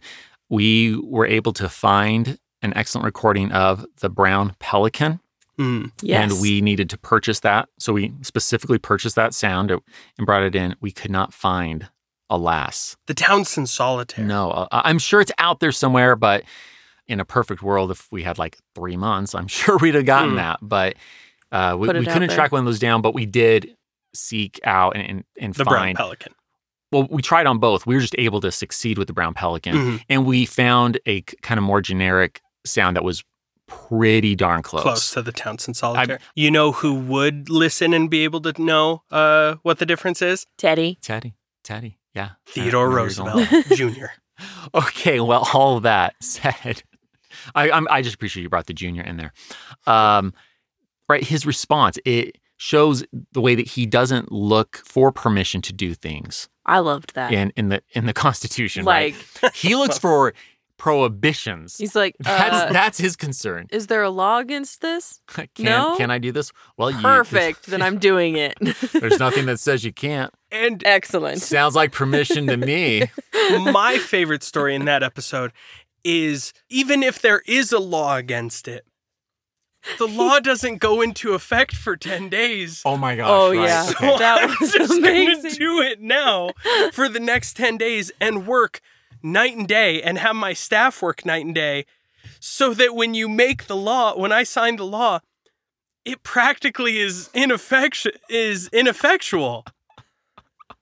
[0.50, 5.21] We were able to find an excellent recording of the brown pelican,
[5.62, 5.92] Mm.
[6.02, 6.32] Yes.
[6.32, 7.70] and we needed to purchase that.
[7.80, 9.82] So we specifically purchased that sound and
[10.26, 10.76] brought it in.
[10.82, 11.90] We could not find,
[12.30, 14.26] alas, The Townsend solitaire.
[14.26, 14.52] no.
[14.52, 16.44] Uh, I'm sure it's out there somewhere, but
[17.08, 20.32] in a perfect world, if we had like three months, I'm sure we'd have gotten
[20.32, 20.36] Hmm.
[20.38, 20.60] that.
[20.62, 20.96] But
[21.52, 22.36] uh, we, we couldn't there.
[22.38, 23.76] track one of those down, but we did
[24.14, 26.34] seek out and, and, and the brown pelican.
[26.92, 27.86] well, we tried on both.
[27.86, 30.04] We were just able to succeed with the brown pelican, Mhm.
[30.10, 33.24] and we found a kind of more generic sound that was
[33.90, 34.84] pretty darn close.
[34.84, 36.20] Close to the Townsend solitaire.
[36.36, 40.46] you know who would listen and be able to know uh, what the difference is?
[40.58, 40.98] Teddy.
[41.02, 42.32] Teddy, Teddy, yeah.
[42.46, 42.96] Theodore Uh.
[42.96, 44.06] Roosevelt Jr.
[44.74, 46.84] Okay, well, all that said,
[47.56, 49.34] I I'm, I just appreciate you brought the junior in there.
[49.88, 50.34] Um,
[51.08, 55.96] right, his response it shows the way that he doesn't look for permission to do
[55.96, 57.34] things I loved that.
[57.34, 58.86] in in the in the Constitution.
[58.86, 60.34] like right, he looks for
[60.82, 61.78] prohibitions.
[61.78, 63.68] he's like, That's uh, that's his concern.
[63.72, 65.22] is there a law against this?
[65.28, 65.96] Can No?
[65.96, 66.52] can I do this?
[66.76, 67.68] Well, you- Perfect.
[67.68, 68.58] then I'm doing it.
[68.92, 70.34] There's nothing that says you can't.
[70.52, 71.40] And Excellent.
[71.44, 73.04] Sounds like permission to me.
[73.72, 75.52] my favorite story in that episode
[76.04, 78.84] is even if there is a law against it,
[80.00, 82.82] the law doesn't go into effect for 10 days.
[82.86, 83.28] Oh my gosh!
[83.30, 83.84] Oh, right, yeah.
[83.84, 84.18] So okay.
[84.18, 85.52] That I'm was just gonna amazing.
[85.54, 86.52] do it now
[86.92, 88.82] for the next 10 days and work
[89.24, 91.86] night and day and have my staff work night and day
[92.40, 95.20] so that when you make the law, when I sign the law,
[96.06, 99.66] it practically is ineffectu- is ineffectual.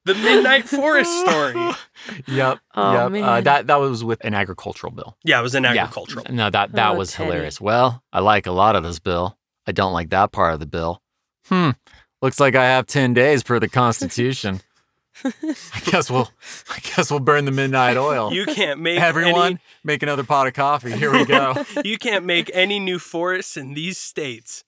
[0.05, 1.71] The Midnight Forest story.
[2.27, 2.59] Yep.
[2.75, 3.23] Oh, yep.
[3.23, 5.17] Uh, that that was with an agricultural bill.
[5.23, 5.71] Yeah, it was an Yeah.
[5.83, 6.25] agricultural.
[6.29, 7.29] No, that that Oh, was Teddy.
[7.29, 7.59] hilarious.
[7.61, 9.37] Well, I like a lot of this bill.
[9.67, 11.01] I don't like that part of the bill.
[11.47, 11.71] Hmm.
[12.21, 14.61] Looks like I have ten days per the Constitution.
[15.43, 16.29] I guess we'll
[16.69, 18.33] I guess we'll burn the midnight oil.
[18.33, 20.91] You can't make Everyone, make another pot of coffee.
[20.91, 21.63] Here we go.
[21.83, 24.63] You can't make any new forests in these states.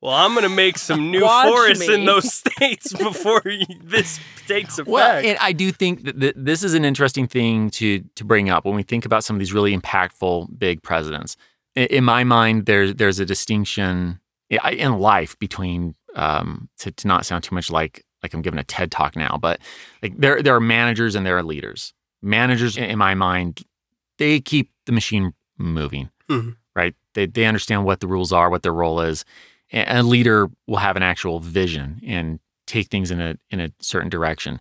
[0.00, 3.42] Well, I'm gonna make some new Watch forests in those states before
[3.84, 4.88] this takes effect.
[4.88, 8.50] Well, and I do think that th- this is an interesting thing to to bring
[8.50, 11.36] up when we think about some of these really impactful big presidents.
[11.76, 14.18] I- In my mind, there's there's a distinction
[14.50, 18.64] in life between um, to to not sound too much like like I'm giving a
[18.64, 19.60] TED talk now, but
[20.02, 21.92] like there there are managers and there are leaders.
[22.22, 23.62] Managers, in in my mind,
[24.18, 26.56] they keep the machine moving, Mhm.
[26.76, 26.94] right?
[27.14, 29.24] They they understand what the rules are, what their role is.
[29.70, 33.70] And a leader will have an actual vision and take things in a in a
[33.80, 34.60] certain direction.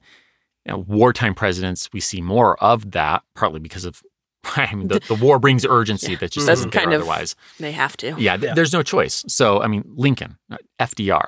[0.66, 4.02] You know, wartime presidents, we see more of that, partly because of
[4.56, 6.18] I mean the, the war brings urgency Yeah.
[6.20, 7.36] that just That's isn't there kind of- otherwise.
[7.60, 8.16] They have to.
[8.18, 8.54] Yeah, th- Yeah.
[8.56, 9.24] there's no choice.
[9.28, 11.28] So I mean, Lincoln, uh, FDR,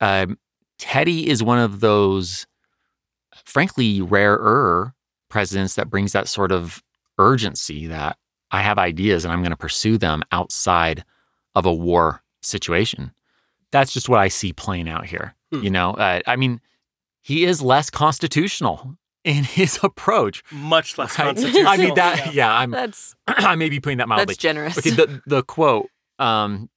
[0.00, 0.38] um,
[0.78, 2.46] Teddy is one of those,
[3.44, 4.94] frankly, rarer
[5.28, 6.82] presidents that brings that sort of
[7.18, 8.16] urgency that
[8.50, 11.04] I have ideas and I'm going to pursue them outside
[11.54, 13.12] of a war situation.
[13.70, 15.34] That's just what I see playing out here.
[15.52, 15.62] Hmm.
[15.62, 16.60] You know, uh, I mean,
[17.20, 20.42] he is less constitutional in his approach.
[20.50, 21.26] much less right?
[21.26, 21.68] constitutional.
[21.68, 24.26] I mean, that yeah, I'm That's I may be putting that mildly.
[24.26, 24.78] that's generous.
[24.78, 25.90] Okay, the the quote.
[26.18, 26.68] Um,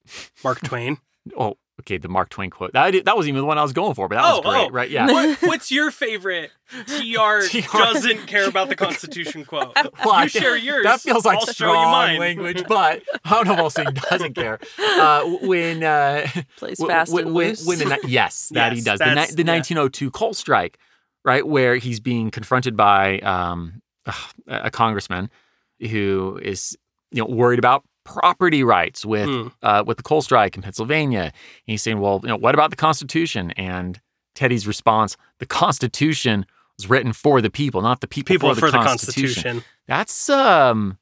[0.44, 0.98] Mark Twain.
[1.38, 2.74] oh, okay, the Mark Twain quote.
[2.74, 4.68] That that wasn't even the one I was going for, but that was Oh, great,
[4.68, 4.70] oh.
[4.72, 4.90] right?
[4.90, 5.06] Yeah.
[5.12, 6.52] What, what's your favorite
[6.88, 7.78] TR, TR.
[7.78, 9.76] doesn't care about the Constitution quote?
[10.06, 10.84] Well, you think share yours.
[10.84, 12.20] That feels like I'll show you strong mine.
[12.20, 14.60] language, but I don't know if I'll say he doesn't care.
[14.80, 17.66] Uh, when uh, Plays when- fast when, and when, loose.
[17.68, 19.00] when the, ni- yes, that he does.
[19.00, 19.52] The, ni- that's- the yeah.
[19.54, 20.78] 1902 coal strike,
[21.24, 23.82] right, where he's being confronted by um,
[24.48, 25.30] a congressman
[25.80, 26.78] who is
[27.12, 29.48] you know worried about property rights with Hmm.
[29.62, 31.22] uh, with the coal strike in Pennsylvania.
[31.22, 31.34] And
[31.66, 33.52] he's saying, well, you know, what about the Constitution?
[33.52, 34.00] And
[34.36, 36.46] Teddy's response: the Constitution
[36.78, 39.44] was written for the people, not the people, People for, the, for the Constitution.
[39.44, 39.64] Constitution.
[39.88, 40.98] That's um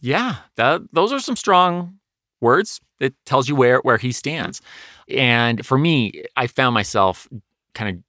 [0.00, 1.98] yeah, that those are some strong
[2.40, 2.80] words.
[3.00, 4.60] It tells you where where he stands.
[5.08, 7.28] And for me, I found myself
[7.74, 8.02] kind of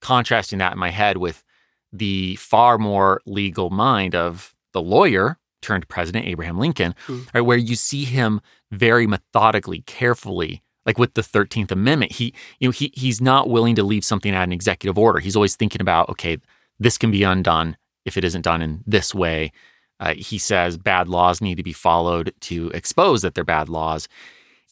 [0.00, 1.44] contrasting that in my head with
[1.92, 7.20] the far more legal mind of the lawyer turned president Abraham Lincoln, Hmm.
[7.32, 12.12] right, where you see him very methodically, carefully, like with the 13th Amendment.
[12.12, 15.20] He, you know, he he's not willing to leave something at an executive order.
[15.20, 16.38] He's always thinking about, okay,
[16.78, 19.52] this can be undone if it isn't done in this way.
[20.00, 24.08] Uh, he says bad laws need to be followed to expose that they're bad laws.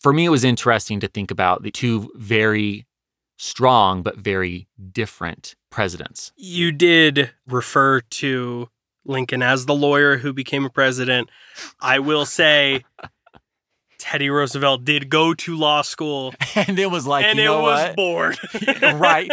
[0.02, 2.86] for me, it was interesting to think about the two very
[3.38, 6.32] strong but very different presidents.
[6.36, 8.68] You did refer to
[9.04, 11.30] Lincoln as the lawyer who became a president.
[11.80, 12.84] I will say
[13.98, 17.62] Teddy Roosevelt did go to law school And it was like, and you it know
[17.62, 17.96] was what?
[17.96, 18.38] bored.
[18.82, 19.30] right,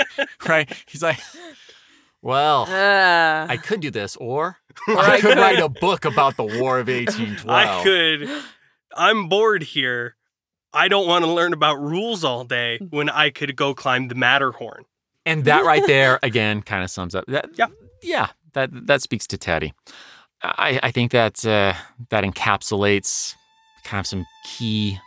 [0.48, 0.84] right.
[0.88, 1.20] He's like,
[2.22, 6.44] well, Uh, I could do this, or, or I could write a book about the
[6.44, 7.48] War of 1812.
[7.50, 8.30] I could.
[8.96, 10.16] I'm bored here.
[10.74, 14.16] I don't want to learn about rules all day when I could go climb the
[14.16, 14.84] Matterhorn.
[15.26, 17.50] And that right there, again, kind of sums up that.
[17.56, 17.68] Yeah.
[18.02, 18.28] yeah,
[18.58, 19.74] that that speaks to Teddy.
[20.42, 21.74] I, I think that uh,
[22.10, 23.36] that encapsulates
[23.84, 25.00] kind of some key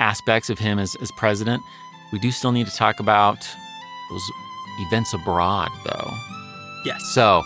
[0.00, 1.62] aspects of him as, as president.
[2.12, 3.38] We do still need to talk about
[4.10, 4.22] those
[4.80, 6.10] events abroad, though.
[6.84, 7.04] Yes.
[7.14, 7.42] So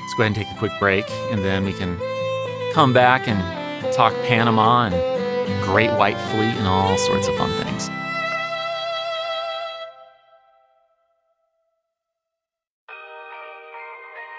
[0.00, 1.98] let's go ahead and take a quick break, and then we can
[2.72, 3.38] come back and
[3.92, 7.90] talk Panama and Great White Fleet and all sorts of fun things.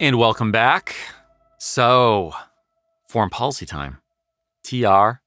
[0.00, 0.94] And welcome back.
[1.58, 2.32] So,
[3.08, 3.98] foreign policy time.
[4.62, 5.20] TR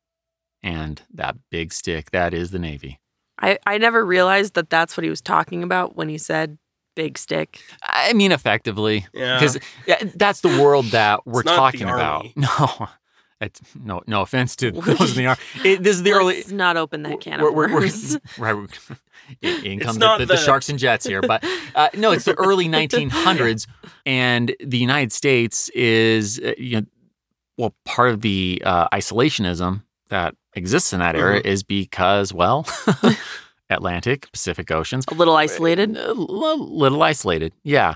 [0.64, 3.00] and that big stick, that is the Navy.
[3.40, 6.58] I, I never realized that that's what he was talking about when he said
[6.96, 7.62] big stick.
[7.84, 9.06] I mean, effectively.
[9.14, 9.40] Yeah.
[9.40, 9.60] Because
[10.16, 12.28] that's the world that we're not the talking about.
[12.36, 12.88] No.
[13.42, 15.42] It's, no, no offense to those in the army.
[15.66, 16.36] It, this is the early.
[16.38, 18.18] Let's not open that can we're- of we're- we're- worms.
[18.38, 18.54] right.
[18.56, 18.68] we're-
[19.42, 21.44] In, come the, the, the sharks and jets here, but
[21.76, 23.66] uh, no, it's the early 1900s,
[24.06, 26.86] and the United States is, uh, you know,
[27.58, 31.48] well, part of the uh, isolationism that exists in that area Mm-hmm.
[31.48, 32.66] is because, well,
[33.70, 35.96] Atlantic, Pacific Oceans, A little isolated.
[35.96, 37.94] a little, little isolated, yeah.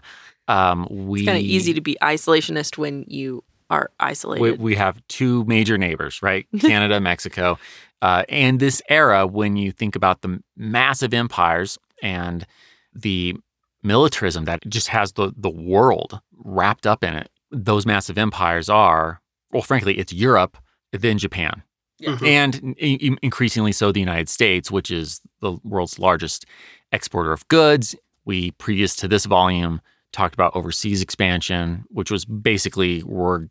[0.48, 4.60] Um, we It's kind of easy to be isolationist when you are isolated.
[4.60, 6.46] we have two major neighbors, right?
[6.60, 7.58] Canada, Mexico.
[8.02, 12.46] Uh, and this era, when you think about the massive empires and
[12.94, 13.36] the
[13.84, 19.22] militarism that just has the, the world wrapped up in it, those massive empires are,
[19.52, 20.58] well, frankly, it's Europe,
[20.92, 21.64] then Japan.
[22.02, 22.28] Mhm.
[22.28, 26.46] And in- increasingly so, the United States, which is the world's largest
[26.92, 27.96] exporter of goods.
[28.26, 29.80] We, previous to this volume,
[30.12, 33.48] talked about overseas expansion, which was basically we're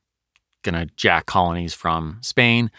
[0.64, 2.70] going to jack colonies from Spain.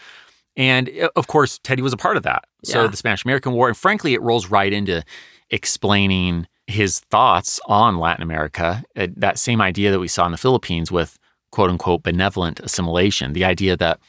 [0.56, 2.44] And uh, of course, Teddy was a part of that.
[2.64, 2.88] So Yeah.
[2.88, 5.02] the Spanish American War, and frankly, it rolls right into
[5.50, 8.82] explaining his thoughts on Latin America.
[8.96, 11.18] Uh, that same idea that we saw in the Philippines with
[11.52, 14.00] quote unquote benevolent assimilation, the idea that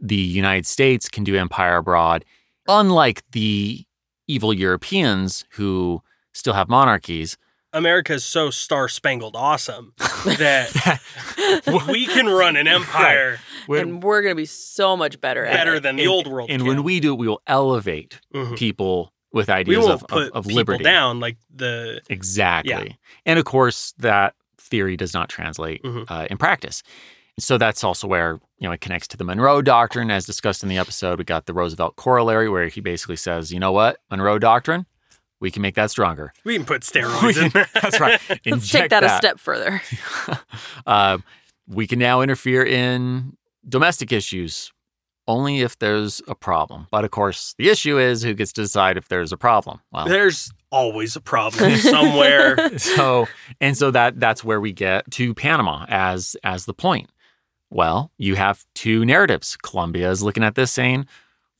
[0.00, 2.24] the United States can do empire abroad,
[2.68, 3.84] unlike the
[4.28, 6.00] evil Europeans who
[6.32, 7.36] still have monarchies.
[7.78, 11.00] America is so star spangled awesome that
[11.90, 15.54] we can run an empire When- and we're going to be so much better at
[15.56, 15.82] better it.
[15.82, 16.50] than the and- old world.
[16.50, 16.68] and can.
[16.68, 18.56] when we do it, we will elevate Mhm.
[18.58, 20.84] people with we ideas won't of, of, put of people liberty.
[20.84, 22.98] down like the Exactly.
[23.26, 26.04] And of course, that theory does not translate Mhm.
[26.08, 26.82] uh, in practice.
[27.38, 30.68] So that's also where you know it connects to the Monroe Doctrine, as discussed in
[30.68, 31.18] the episode.
[31.18, 34.86] We got the Roosevelt Corollary, where he basically says, "You know what, Monroe Doctrine,
[35.40, 37.68] we can make that stronger." we can put We steroids in there.
[37.74, 38.20] that's right.
[38.28, 39.82] Let's Inject take that, a step further.
[40.86, 41.18] uh,
[41.66, 43.36] we can now interfere in
[43.68, 44.72] domestic issues
[45.26, 46.86] only if there's a problem.
[46.90, 49.80] But of course, the issue is who gets to decide if there's a problem.
[49.92, 52.78] Well, There's always a problem somewhere.
[52.78, 53.28] so
[53.60, 57.10] and so that that's where we get to Panama as as the point.
[57.70, 59.58] Well, you have two narratives.
[59.62, 61.06] Colombia is looking at this saying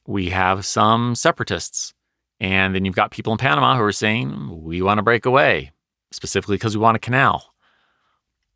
[0.07, 1.93] we have some separatists,
[2.41, 5.73] and then you've got people in Panama who are saying we want to break away,
[6.13, 7.53] specifically because we want a canal.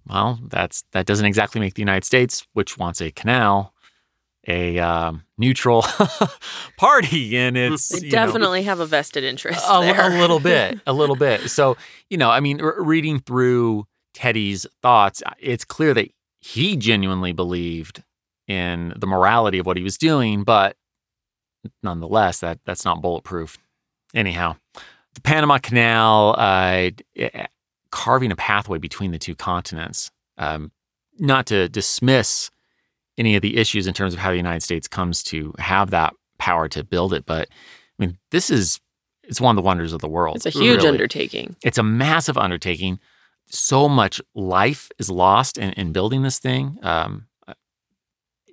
[0.08, 3.72] well, that's that doesn't exactly make the United States, which wants a canal,
[4.48, 5.84] a um, neutral
[6.76, 10.12] party, and it's They you know, definitely have a vested interest a, there.
[10.12, 11.50] a little bit, a little bit.
[11.50, 11.76] So
[12.10, 16.08] you know, I mean, r- reading through Teddy's thoughts, it's clear that
[16.40, 18.02] he genuinely believed
[18.48, 20.76] in the morality of what he was doing, but
[21.82, 23.56] nonetheless, that that's not bulletproof.
[24.14, 24.56] Anyhow,
[25.14, 27.46] the Panama Canal, uh, eh,
[27.90, 30.10] carving a pathway between the two continents.
[30.38, 30.72] Um,
[31.18, 32.50] not to dismiss
[33.18, 36.14] any of the issues in terms of how the United States comes to have that
[36.38, 38.80] power to build it, but I mean, this is
[39.24, 40.36] it's one of the wonders of the world.
[40.36, 40.88] It's a huge really.
[40.88, 41.56] undertaking.
[41.62, 42.98] It's a massive undertaking.
[43.46, 46.78] So much life is lost in, in building this thing.
[46.82, 47.26] Um,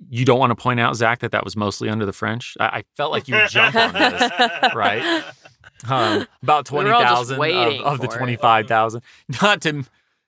[0.08, 2.56] you don't want to point out, Zach, that that was mostly under the French.
[2.60, 4.32] I, I felt like you jumped on this,
[4.76, 5.24] right?
[5.88, 9.02] Um, about We twenty were all just thousand of, of the twenty-five thousand.
[9.42, 9.86] Not to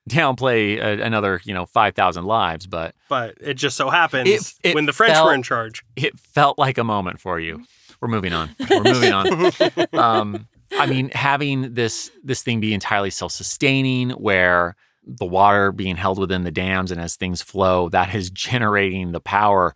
[0.09, 4.69] downplay a, another, you know, five thousand lives, but But it just so happens It-
[4.69, 5.83] it when the French felt- were in charge.
[5.95, 7.63] it felt like a moment for you.
[7.99, 8.49] We're moving on.
[8.69, 9.51] We're moving on.
[9.93, 10.47] um,
[10.79, 14.75] I mean, having this this thing be entirely self sustaining, where
[15.05, 19.19] the water being held within the dams, and as things flow, that is generating the
[19.19, 19.75] power.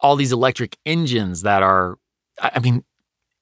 [0.00, 1.98] All these electric engines that are,
[2.40, 2.82] I I mean,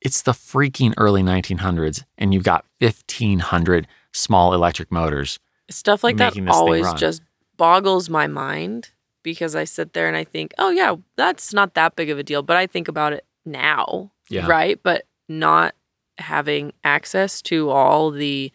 [0.01, 5.39] it's the freaking early 1900s, and you've got 1,500 small electric motors.
[5.71, 7.23] Stuff like that making this thing always just
[7.57, 8.91] boggles my mind
[9.23, 12.23] because I sit there and I think, oh, yeah, that's not that big of a
[12.23, 12.43] deal.
[12.43, 14.47] But I think about it now, Yeah.
[14.47, 14.81] right?
[14.83, 15.75] But not
[16.19, 18.51] having access to all the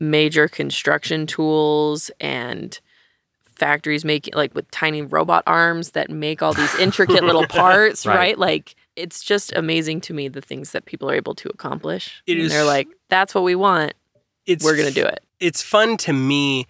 [0.00, 2.80] major construction tools and
[3.56, 8.16] factories making like with tiny robot arms that make all these intricate little parts Right.
[8.16, 8.38] right.
[8.38, 12.22] like it's just amazing to me the things that people are able to accomplish.
[12.26, 13.94] It And is- they're like that's what we want.
[14.46, 15.20] It's we're gonna do it.
[15.40, 16.66] It's fun to me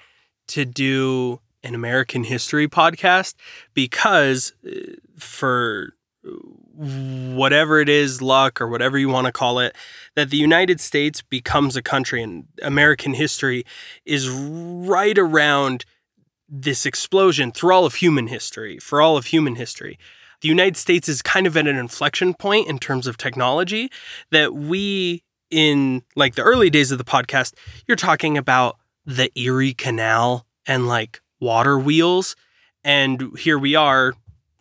[0.48, 3.34] to do an American history podcast
[3.74, 4.70] because uh,
[5.18, 5.94] for
[6.76, 9.74] whatever it is, luck or whatever you want to call it,
[10.14, 13.64] that the United States becomes a country and American history
[14.04, 15.84] is right around
[16.48, 19.98] this explosion through all of human history, for all of human history.
[20.44, 23.90] The United States is kind of at an inflection point in terms of technology
[24.30, 27.54] that we, in like the early days of the podcast,
[27.88, 28.76] you're talking about
[29.06, 32.36] the Erie Canal and like water wheels.
[32.84, 34.12] And here we are,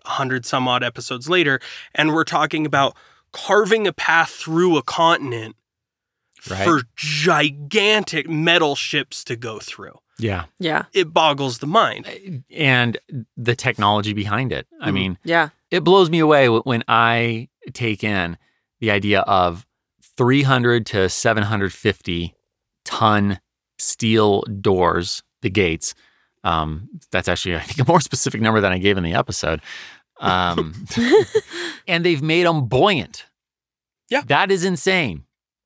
[0.06, 1.60] a hundred some odd episodes later,
[1.94, 2.96] and we're talking about
[3.34, 5.58] carving a path through a continent
[6.50, 6.64] Right.
[6.64, 10.00] for gigantic metal ships to go through.
[10.20, 10.46] Yeah.
[10.60, 12.44] yeah It boggles the mind.
[12.56, 12.98] And
[13.36, 14.68] the technology behind it.
[14.80, 14.94] I Mhm.
[14.94, 18.38] mean, yeah it blows me away when I take in
[18.80, 19.66] the idea of
[20.18, 22.36] 300 to 750
[22.86, 23.40] ton
[23.80, 25.96] steel doors, the gates.
[26.44, 29.62] Um, that's actually, I think, a more specific number than I gave in the episode.
[30.20, 30.86] Um,
[31.88, 33.26] and they've made them buoyant.
[34.12, 34.22] Yeah.
[34.28, 35.24] That is insane.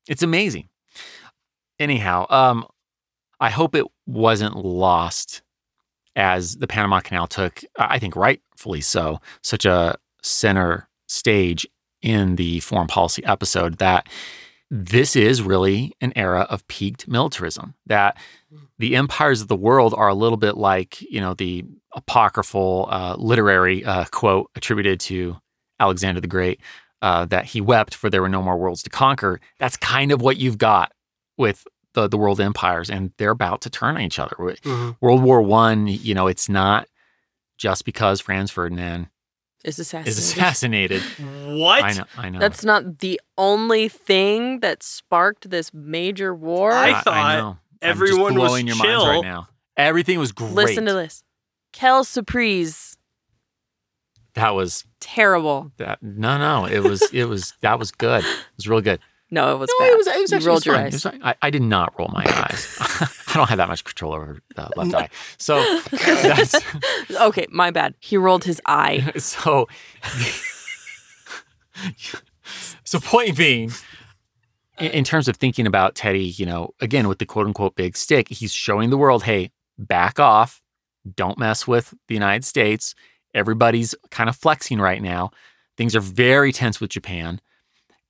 [0.08, 0.70] It's amazing.
[1.78, 2.66] Anyhow, um,
[3.38, 5.42] I hope it wasn't lost
[6.18, 11.66] as the Panama Canal took, I think rightfully so, such a center stage
[12.02, 14.08] in the foreign policy episode that
[14.70, 17.74] this is really an era of peaked militarism.
[17.86, 18.18] That
[18.78, 21.64] the empires of the world are a little bit like, you know, the
[21.94, 25.38] apocryphal uh, literary uh, quote attributed to
[25.80, 26.60] Alexander the Great
[27.00, 29.40] uh, that he wept for there were no more worlds to conquer.
[29.58, 30.92] That's kind of what you've got
[31.36, 31.64] with
[32.02, 34.36] the, the world empires, and they're about to turn on each other.
[34.36, 34.96] Mhm.
[35.00, 36.88] World War One, you know, it's not
[37.56, 39.08] just because Franz Ferdinand
[39.64, 40.08] is assassinated.
[40.08, 41.02] is assassinated.
[41.58, 41.82] What?
[41.84, 42.38] I know, I know.
[42.38, 46.72] That's not the only thing that sparked this major war.
[46.72, 47.48] I thought know.
[47.48, 48.84] I'm just everyone was your chill.
[48.86, 49.48] minds right now.
[49.76, 50.52] Everything was great.
[50.52, 51.22] Listen to this.
[51.72, 52.96] Kel Surprise.
[54.34, 55.72] That was Terrible.
[55.78, 56.02] that.
[56.02, 58.24] No, no, it was it was that was good.
[58.24, 59.00] It was real good.
[59.30, 59.92] No, it was no, bad.
[59.92, 60.86] it was it was you rolled your fine.
[60.86, 61.04] It eyes.
[61.04, 61.14] was.
[61.22, 62.76] I, I did not roll my eyes.
[63.28, 65.08] I don't have that much control over the left eye.
[65.36, 66.54] So that's
[67.20, 67.94] okay, my bad.
[68.00, 69.12] He rolled his eye.
[69.16, 69.68] so
[72.84, 73.70] so point being
[74.78, 77.96] in, in terms of thinking about teddy you know again with the quote unquote big
[77.96, 80.60] stick he's showing the world hey back off
[81.14, 82.94] don't mess with the united states
[83.34, 85.30] everybody's kind of flexing right now
[85.76, 87.40] things are very tense with japan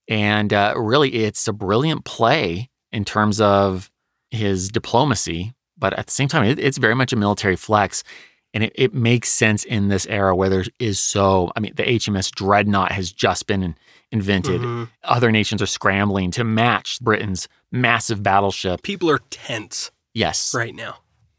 [0.08, 3.90] and uh, really it's a brilliant play in terms of
[4.30, 8.02] his diplomacy but at the same time it, it's very much a military flex
[8.54, 11.82] and it, it makes sense in this era where there is so i mean the
[11.82, 13.76] hms dreadnought has just been in-
[14.12, 14.88] invented Mhm.
[15.04, 20.96] other nations are scrambling to match britain's massive battleship People are tense yes right now.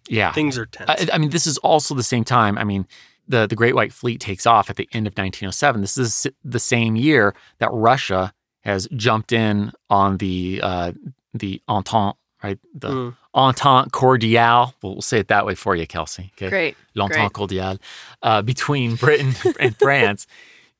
[0.08, 0.32] Yeah.
[0.32, 0.90] Things are tense.
[0.90, 2.58] I, I mean, this is also the same time.
[2.58, 2.88] I mean,
[3.28, 5.82] the the Great White Fleet takes off at the end of 1907.
[5.82, 8.34] This is the same year that Russia
[8.70, 10.92] has jumped in on the uh,
[11.34, 12.60] the Entente, right?
[12.74, 13.16] The Mm.
[13.36, 14.74] Entente Cordiale.
[14.82, 16.32] We'll, we'll say it that way for you, Kelsey.
[16.38, 16.50] Okay.
[16.50, 16.78] Great.
[16.96, 17.34] L'Entente Great.
[17.34, 17.78] Cordiale
[18.24, 20.26] uh, between Britain and France.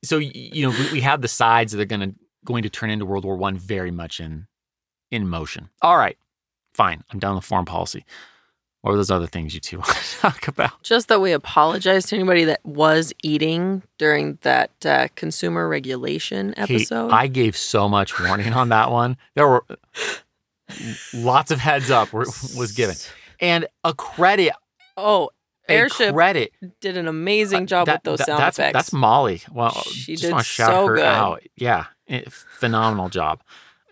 [0.02, 2.14] So you know we, we have the sides that are going to
[2.44, 4.46] going to turn into World War One very much in
[5.10, 5.68] in motion.
[5.82, 6.16] All right,
[6.74, 7.04] fine.
[7.12, 8.04] I'm done with foreign policy.
[8.82, 10.82] What are those other things you two want to talk about?
[10.82, 17.10] Just that we apologize to anybody that was eating during that uh, consumer regulation episode.
[17.10, 19.16] I gave so much warning on that one.
[19.34, 19.64] There were
[21.14, 22.26] lots of heads up were,
[22.56, 22.96] was given,
[23.40, 24.52] and a credit.
[24.96, 25.30] oh,
[25.68, 28.72] Airship credit did an amazing job That- with those that- sound that's, effects.
[28.72, 29.42] That's Molly.
[29.52, 31.04] Well, She just did want to shout so her good.
[31.04, 31.42] out.
[31.54, 33.40] Yeah, eh, phenomenal job.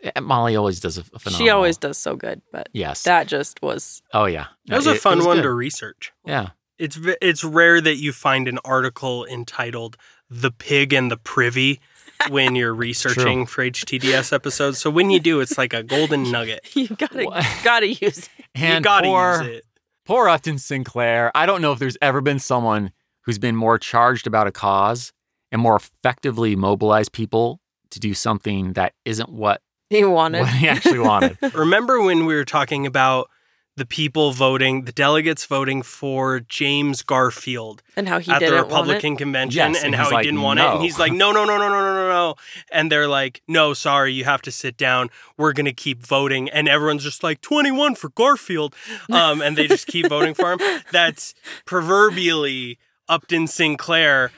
[0.03, 1.39] Eh, Molly always does a phenomenal.
[1.39, 3.03] she always does so good, but Yes.
[3.05, 4.47] that just was oh yeah.
[4.67, 5.43] that was No, a it- it fun was one good.
[5.43, 6.13] to research.
[6.25, 6.51] Yeah.
[6.79, 9.97] It's it's rare that you find an article entitled
[10.31, 11.81] "The Pig and the Privy"
[12.29, 14.79] when you're researching for HTDS episodes.
[14.79, 16.77] So when you do, it's like a golden nugget.
[16.77, 17.45] you gotta What?
[17.65, 18.29] gotta use it.
[18.55, 19.65] And you gotta poor, use it.
[20.07, 21.33] poor Upton Sinclair.
[21.35, 22.93] I don't know if there's ever been someone
[23.23, 25.13] who's been more charged about a cause
[25.51, 30.41] and more effectively mobilized people to do something that isn't what, He wanted.
[30.41, 31.39] what he actually wanted.
[31.55, 33.31] Remember when we were talking about
[33.77, 38.65] the people voting, the delegates voting for James Garfield and how he at the didn't
[38.65, 40.67] Republican convention Yes, and and how he like, didn't want it.
[40.67, 42.35] And he's like, no, no, no, no, no, no, no, no.
[42.73, 45.11] And they're like, no, sorry, you have to sit down.
[45.37, 46.51] We're going to keep voting.
[46.51, 48.75] And everyone's just like, 21 for Garfield.
[49.11, 50.59] Um, and they just keep voting for him.
[50.93, 51.35] That's
[51.65, 52.79] proverbially
[53.09, 54.33] Upton Sinclair.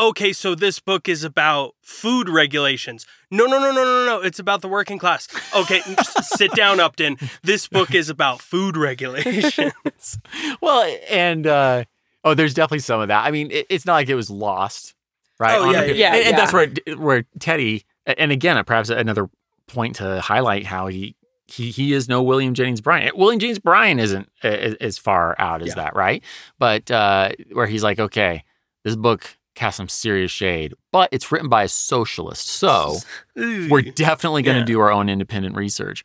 [0.00, 3.06] Okay, so this book is about food regulations.
[3.30, 4.20] No, no, no, no, no, no.
[4.20, 5.28] It's about the working class.
[5.54, 5.80] Okay,
[6.22, 7.16] sit down, Upton.
[7.42, 10.18] This book is about food regulations.
[10.60, 11.84] well, and uh,
[12.24, 13.24] oh, there's definitely some of that.
[13.24, 14.94] I mean, it, it's not like it was lost,
[15.38, 15.56] right?
[15.58, 19.28] Oh, yeah, the- yeah, and, and that's where where Teddy, and again, perhaps another
[19.66, 21.14] point to highlight how he
[21.46, 23.12] he he is no William Jennings Bryan.
[23.14, 25.74] William Jennings Bryan isn't as, as far out as Yeah.
[25.76, 26.24] that, right?
[26.58, 28.42] But uh, where he's like, okay,
[28.82, 32.96] this book casts some serious shade, but it's written by a socialist, so
[33.36, 34.64] we're definitely going to Yeah.
[34.66, 36.04] do our own independent research.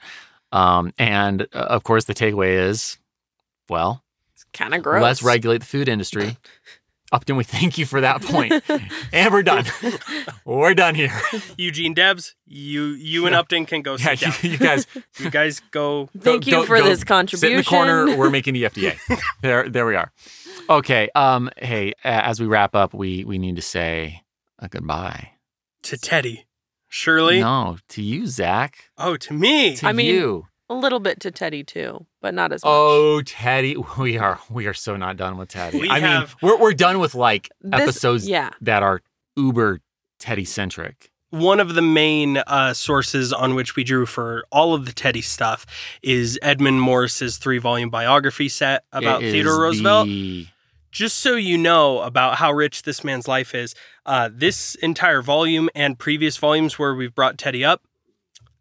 [0.52, 2.98] Um, and uh, of course, the takeaway is,
[3.70, 5.02] well, it's kind of gross.
[5.04, 6.38] let's regulate the food industry.
[7.12, 8.54] Upton, we thank you for that point,
[9.14, 9.66] and we're done.
[10.46, 11.12] we're done here.
[11.58, 14.34] Eugene Debs, you you and Upton can go Yeah, sit down.
[14.44, 14.88] you, you guys
[15.20, 16.10] You guys go.
[16.18, 17.52] Thank go- you go- for go this sit contribution.
[17.52, 18.16] in the corner.
[18.18, 18.98] We're making the FDA.
[19.42, 20.12] there, there we are.
[20.70, 21.10] Okay.
[21.16, 21.50] Um.
[21.58, 24.22] Hey, as we wrap up, we we need to say
[24.60, 25.32] a goodbye.
[25.84, 26.46] To Teddy.
[26.92, 27.40] Shirley?
[27.40, 28.90] No, to you, Zach.
[28.98, 29.76] Oh, to me.
[29.78, 30.48] To I mean, you.
[30.70, 32.70] A little bit to Teddy too, but not as much.
[32.72, 35.82] Oh, Teddy, we are we are so not done with Teddy.
[35.82, 38.52] We I have- mean, we're we're done with like This- episodes yeah.
[38.62, 39.02] that are
[39.36, 39.82] uber
[40.20, 41.12] Teddy centric.
[41.32, 45.22] One of the main uh, sources on which we drew for all of the Teddy
[45.22, 45.68] stuff
[46.02, 50.10] is Edmund Morris's three volume biography set about Theodore Roosevelt.
[50.92, 53.76] Just so you know about how rich this man's life is,
[54.08, 57.84] uh, this entire volume and previous volumes where we've brought Teddy up,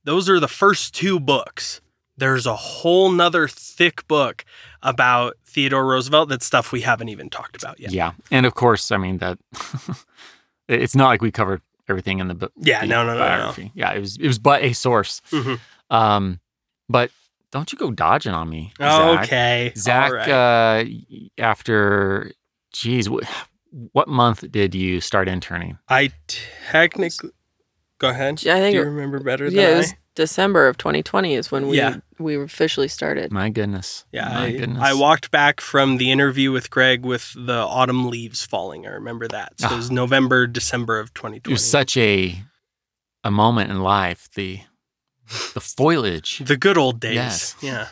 [0.04, 1.80] those are the first two books.
[2.18, 4.44] There's a whole nother thick book
[4.82, 7.92] about Theodore Roosevelt that's stuff we haven't even talked about yet.
[7.92, 9.38] Yeah, and of course, I mean that
[10.68, 12.52] it's not like we covered everything in the book.
[12.56, 13.24] Yeah, the no, no, no, no.
[13.24, 13.72] biography.
[13.74, 15.20] Yeah, it was it was but a source.
[15.30, 15.58] Mhm.
[15.90, 16.40] Um,
[16.88, 17.10] but
[17.50, 18.90] don't you go dodging on me, Zach.
[18.92, 19.72] Oh, Okay.
[19.76, 20.28] Zach, All right.
[20.28, 20.84] uh,
[21.38, 22.32] after,
[22.74, 23.24] geez, wh-
[23.92, 25.78] what month did you start interning?
[25.88, 27.30] I technically
[27.98, 28.34] go ahead.
[28.46, 29.78] I think Do you it- remember better than yeah, it I?
[29.78, 31.98] was December of 2020 is when we Yeah.
[32.18, 33.30] we officially started.
[33.32, 34.04] My goodness.
[34.12, 34.82] Yeah, My I, goodness.
[34.82, 38.84] I walked back from the interview with Greg with the autumn leaves falling.
[38.84, 39.52] I remember that.
[39.60, 41.52] So it was November, December of 2020.
[41.52, 42.42] It was such a
[43.22, 44.28] a moment in life.
[44.34, 44.60] The
[45.54, 47.14] the foliage, the good old days.
[47.14, 47.54] Yes.
[47.62, 47.86] Yeah.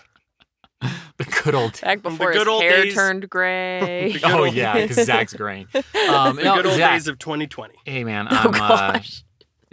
[1.19, 1.81] the good old.
[1.81, 2.95] Back before good his old hair days.
[2.95, 4.13] turned gray.
[4.15, 5.69] The good Oh old- yeah, because Zach's grain.
[6.09, 7.75] Um, The no, good old Zach, days of 2020.
[7.85, 8.59] Hey man, oh I'm, uh,
[8.93, 9.23] gosh.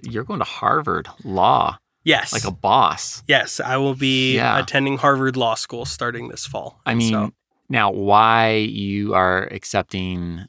[0.04, 2.34] you're going to Harvard Law Yes.
[2.34, 3.24] like a boss.
[3.28, 4.60] yes, I will be Yeah.
[4.60, 6.82] attending Harvard Law School starting this fall.
[6.86, 7.32] I mean, So,
[7.70, 10.46] now why you are accepting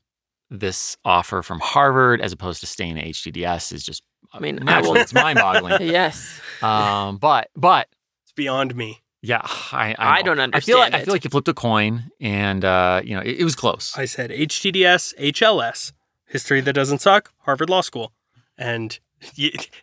[0.51, 4.03] this offer from Harvard as opposed to staying at HTDS is just
[4.33, 5.83] I mean, I naturally will- it's mind-boggling.
[5.93, 6.41] yes.
[6.63, 7.89] um, but but
[8.25, 9.01] it's beyond me.
[9.23, 9.41] yeah,
[9.73, 10.55] I I, I don't understand.
[10.55, 13.21] I feel like understand I feel like you flipped a coin, and uh, you know
[13.23, 13.97] it, it was close.
[13.97, 15.93] I said HTDS, HLS,
[16.27, 18.13] history that doesn't suck, Harvard Law School.
[18.59, 19.14] And it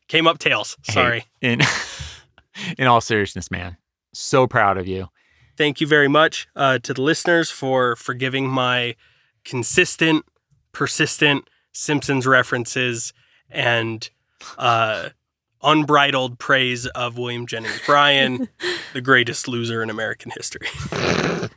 [0.07, 0.77] came up tails.
[0.85, 1.25] Hey, Sorry.
[1.41, 1.61] in
[2.77, 3.77] in all seriousness, man,
[4.13, 5.07] so proud of you.
[5.57, 8.95] thank you very much uh, to the listeners for forgiving my
[9.45, 10.25] consistent,
[10.71, 13.13] persistent Simpsons references
[13.49, 14.09] and
[14.57, 15.09] uh,
[15.63, 18.49] unbridled praise of William Jennings Bryan,
[18.93, 20.67] the greatest loser in American history,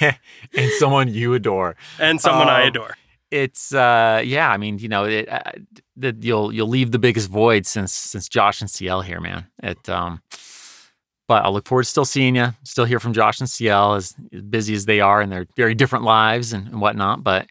[0.00, 1.76] and someone you adore.
[1.98, 2.68] and someone I Oh.
[2.68, 2.96] adore.
[3.32, 5.40] It's uh yeah, I mean, you know, it, uh,
[5.96, 9.46] that you'll you'll leave the biggest void since since Josh and CL here, man.
[9.62, 10.20] It um
[11.28, 14.12] but I look forward to still seeing you, still hear from Josh and CL as
[14.50, 17.24] busy as they are in their very different lives and, and whatnot.
[17.24, 17.46] But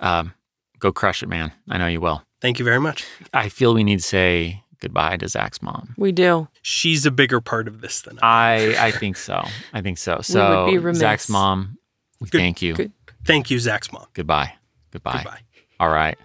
[0.00, 0.32] um,
[0.78, 1.52] go crush it, man.
[1.68, 2.22] I know you will.
[2.40, 3.04] Thank you very much.
[3.34, 5.94] I feel we need to say goodbye to Zach's mom.
[5.98, 6.48] We do.
[6.62, 8.74] She's a bigger part of this than I.
[8.78, 9.44] I I think so.
[9.74, 10.20] I think so.
[10.22, 11.00] So be remiss.
[11.00, 11.76] Zach's mom,
[12.20, 12.74] we Good- thank you.
[12.74, 12.92] good-
[13.24, 14.06] Thank you, Zach's mom.
[14.14, 14.54] Goodbye.
[14.90, 15.22] Goodbye.
[15.22, 15.40] Goodbye.
[15.80, 16.16] All right.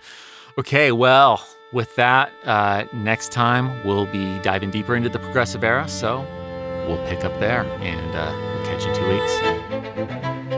[0.57, 0.91] Okay.
[0.91, 5.87] Well, with that, uh, next time we'll be diving deeper into the progressive era.
[5.87, 6.25] So
[6.87, 10.53] we'll pick up there and uh, we'll catch you in two weeks.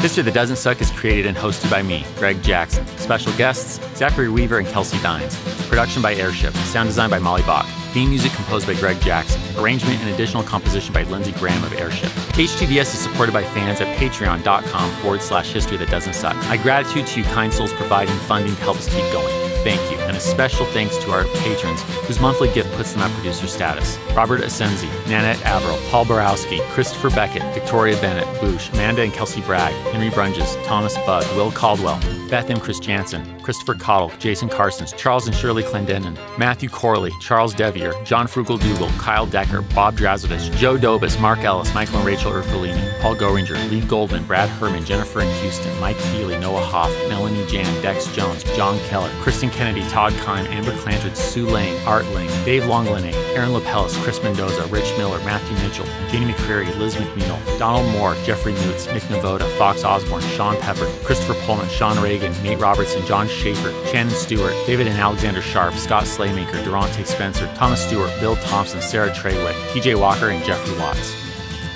[0.00, 2.86] History That Doesn't Suck is created and hosted by me, Greg Jackson.
[2.98, 5.36] Special guests, Zachary Weaver and Kelsey Dines.
[5.68, 6.54] Production by Airship.
[6.54, 7.66] Sound design by Molly Bach.
[7.98, 9.42] Theme music composed by Greg Jackson.
[9.60, 12.10] Arrangement and additional composition by Lindsey Graham of Airship.
[12.38, 16.36] HTDS is supported by fans at patreon.com forward slash history that doesn't suck.
[16.46, 19.34] My gratitude to you kind souls providing funding to help us keep going.
[19.64, 19.98] Thank you.
[20.06, 23.98] And a special thanks to our patrons whose monthly gift puts them at producer status.
[24.14, 29.74] Robert Asenzi, Nanette Averill, Paul Borowski, Christopher Beckett, Victoria Bennett, Boosh, Amanda and Kelsey Bragg,
[29.92, 32.60] Henry Brunges, Thomas Budd, Will Caldwell, Beth M.
[32.60, 38.26] Chris Jansen, Christopher Cottle, Jason Carsons, Charles and Shirley Clendenin, Matthew Corley, Charles Devier, John
[38.26, 43.16] Frugal Dougal, Kyle Decker, Bob Drazovich, Joe Dobis, Mark Ellis, Michael and Rachel Urfolini, Paul
[43.16, 48.06] Goringer, Lee Goldman, Brad Herman, Jennifer in Houston, Mike Healy, Noah Hoff, Melanie Jan, Dex
[48.14, 53.14] Jones, John Keller, Kristen Kennedy, Todd Kime, Amber Clandred, Sue Lane, Art Lane, Dave Longlinay,
[53.34, 58.54] Aaron Lapellis, Chris Mendoza, Rich Miller, Matthew Mitchell, Jeannie McCreary, Liz McNeil, Donald Moore, Jeffrey
[58.54, 63.72] Moots, Nick Navoda, Fox Osborne, Sean Pepper, Christopher Pullman, Sean Reagan, Nate Robertson, John Schaefer,
[63.88, 69.10] Shannon Stewart, David and Alexander Sharp, Scott Slaymaker, Durante Spencer, Thomas Stewart, Bill Thompson, Sarah
[69.10, 71.14] Treyway, TJ Walker, and Jeffrey Watts.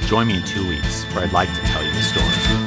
[0.06, 2.61] Join me in two weeks where I'd like to tell you the story.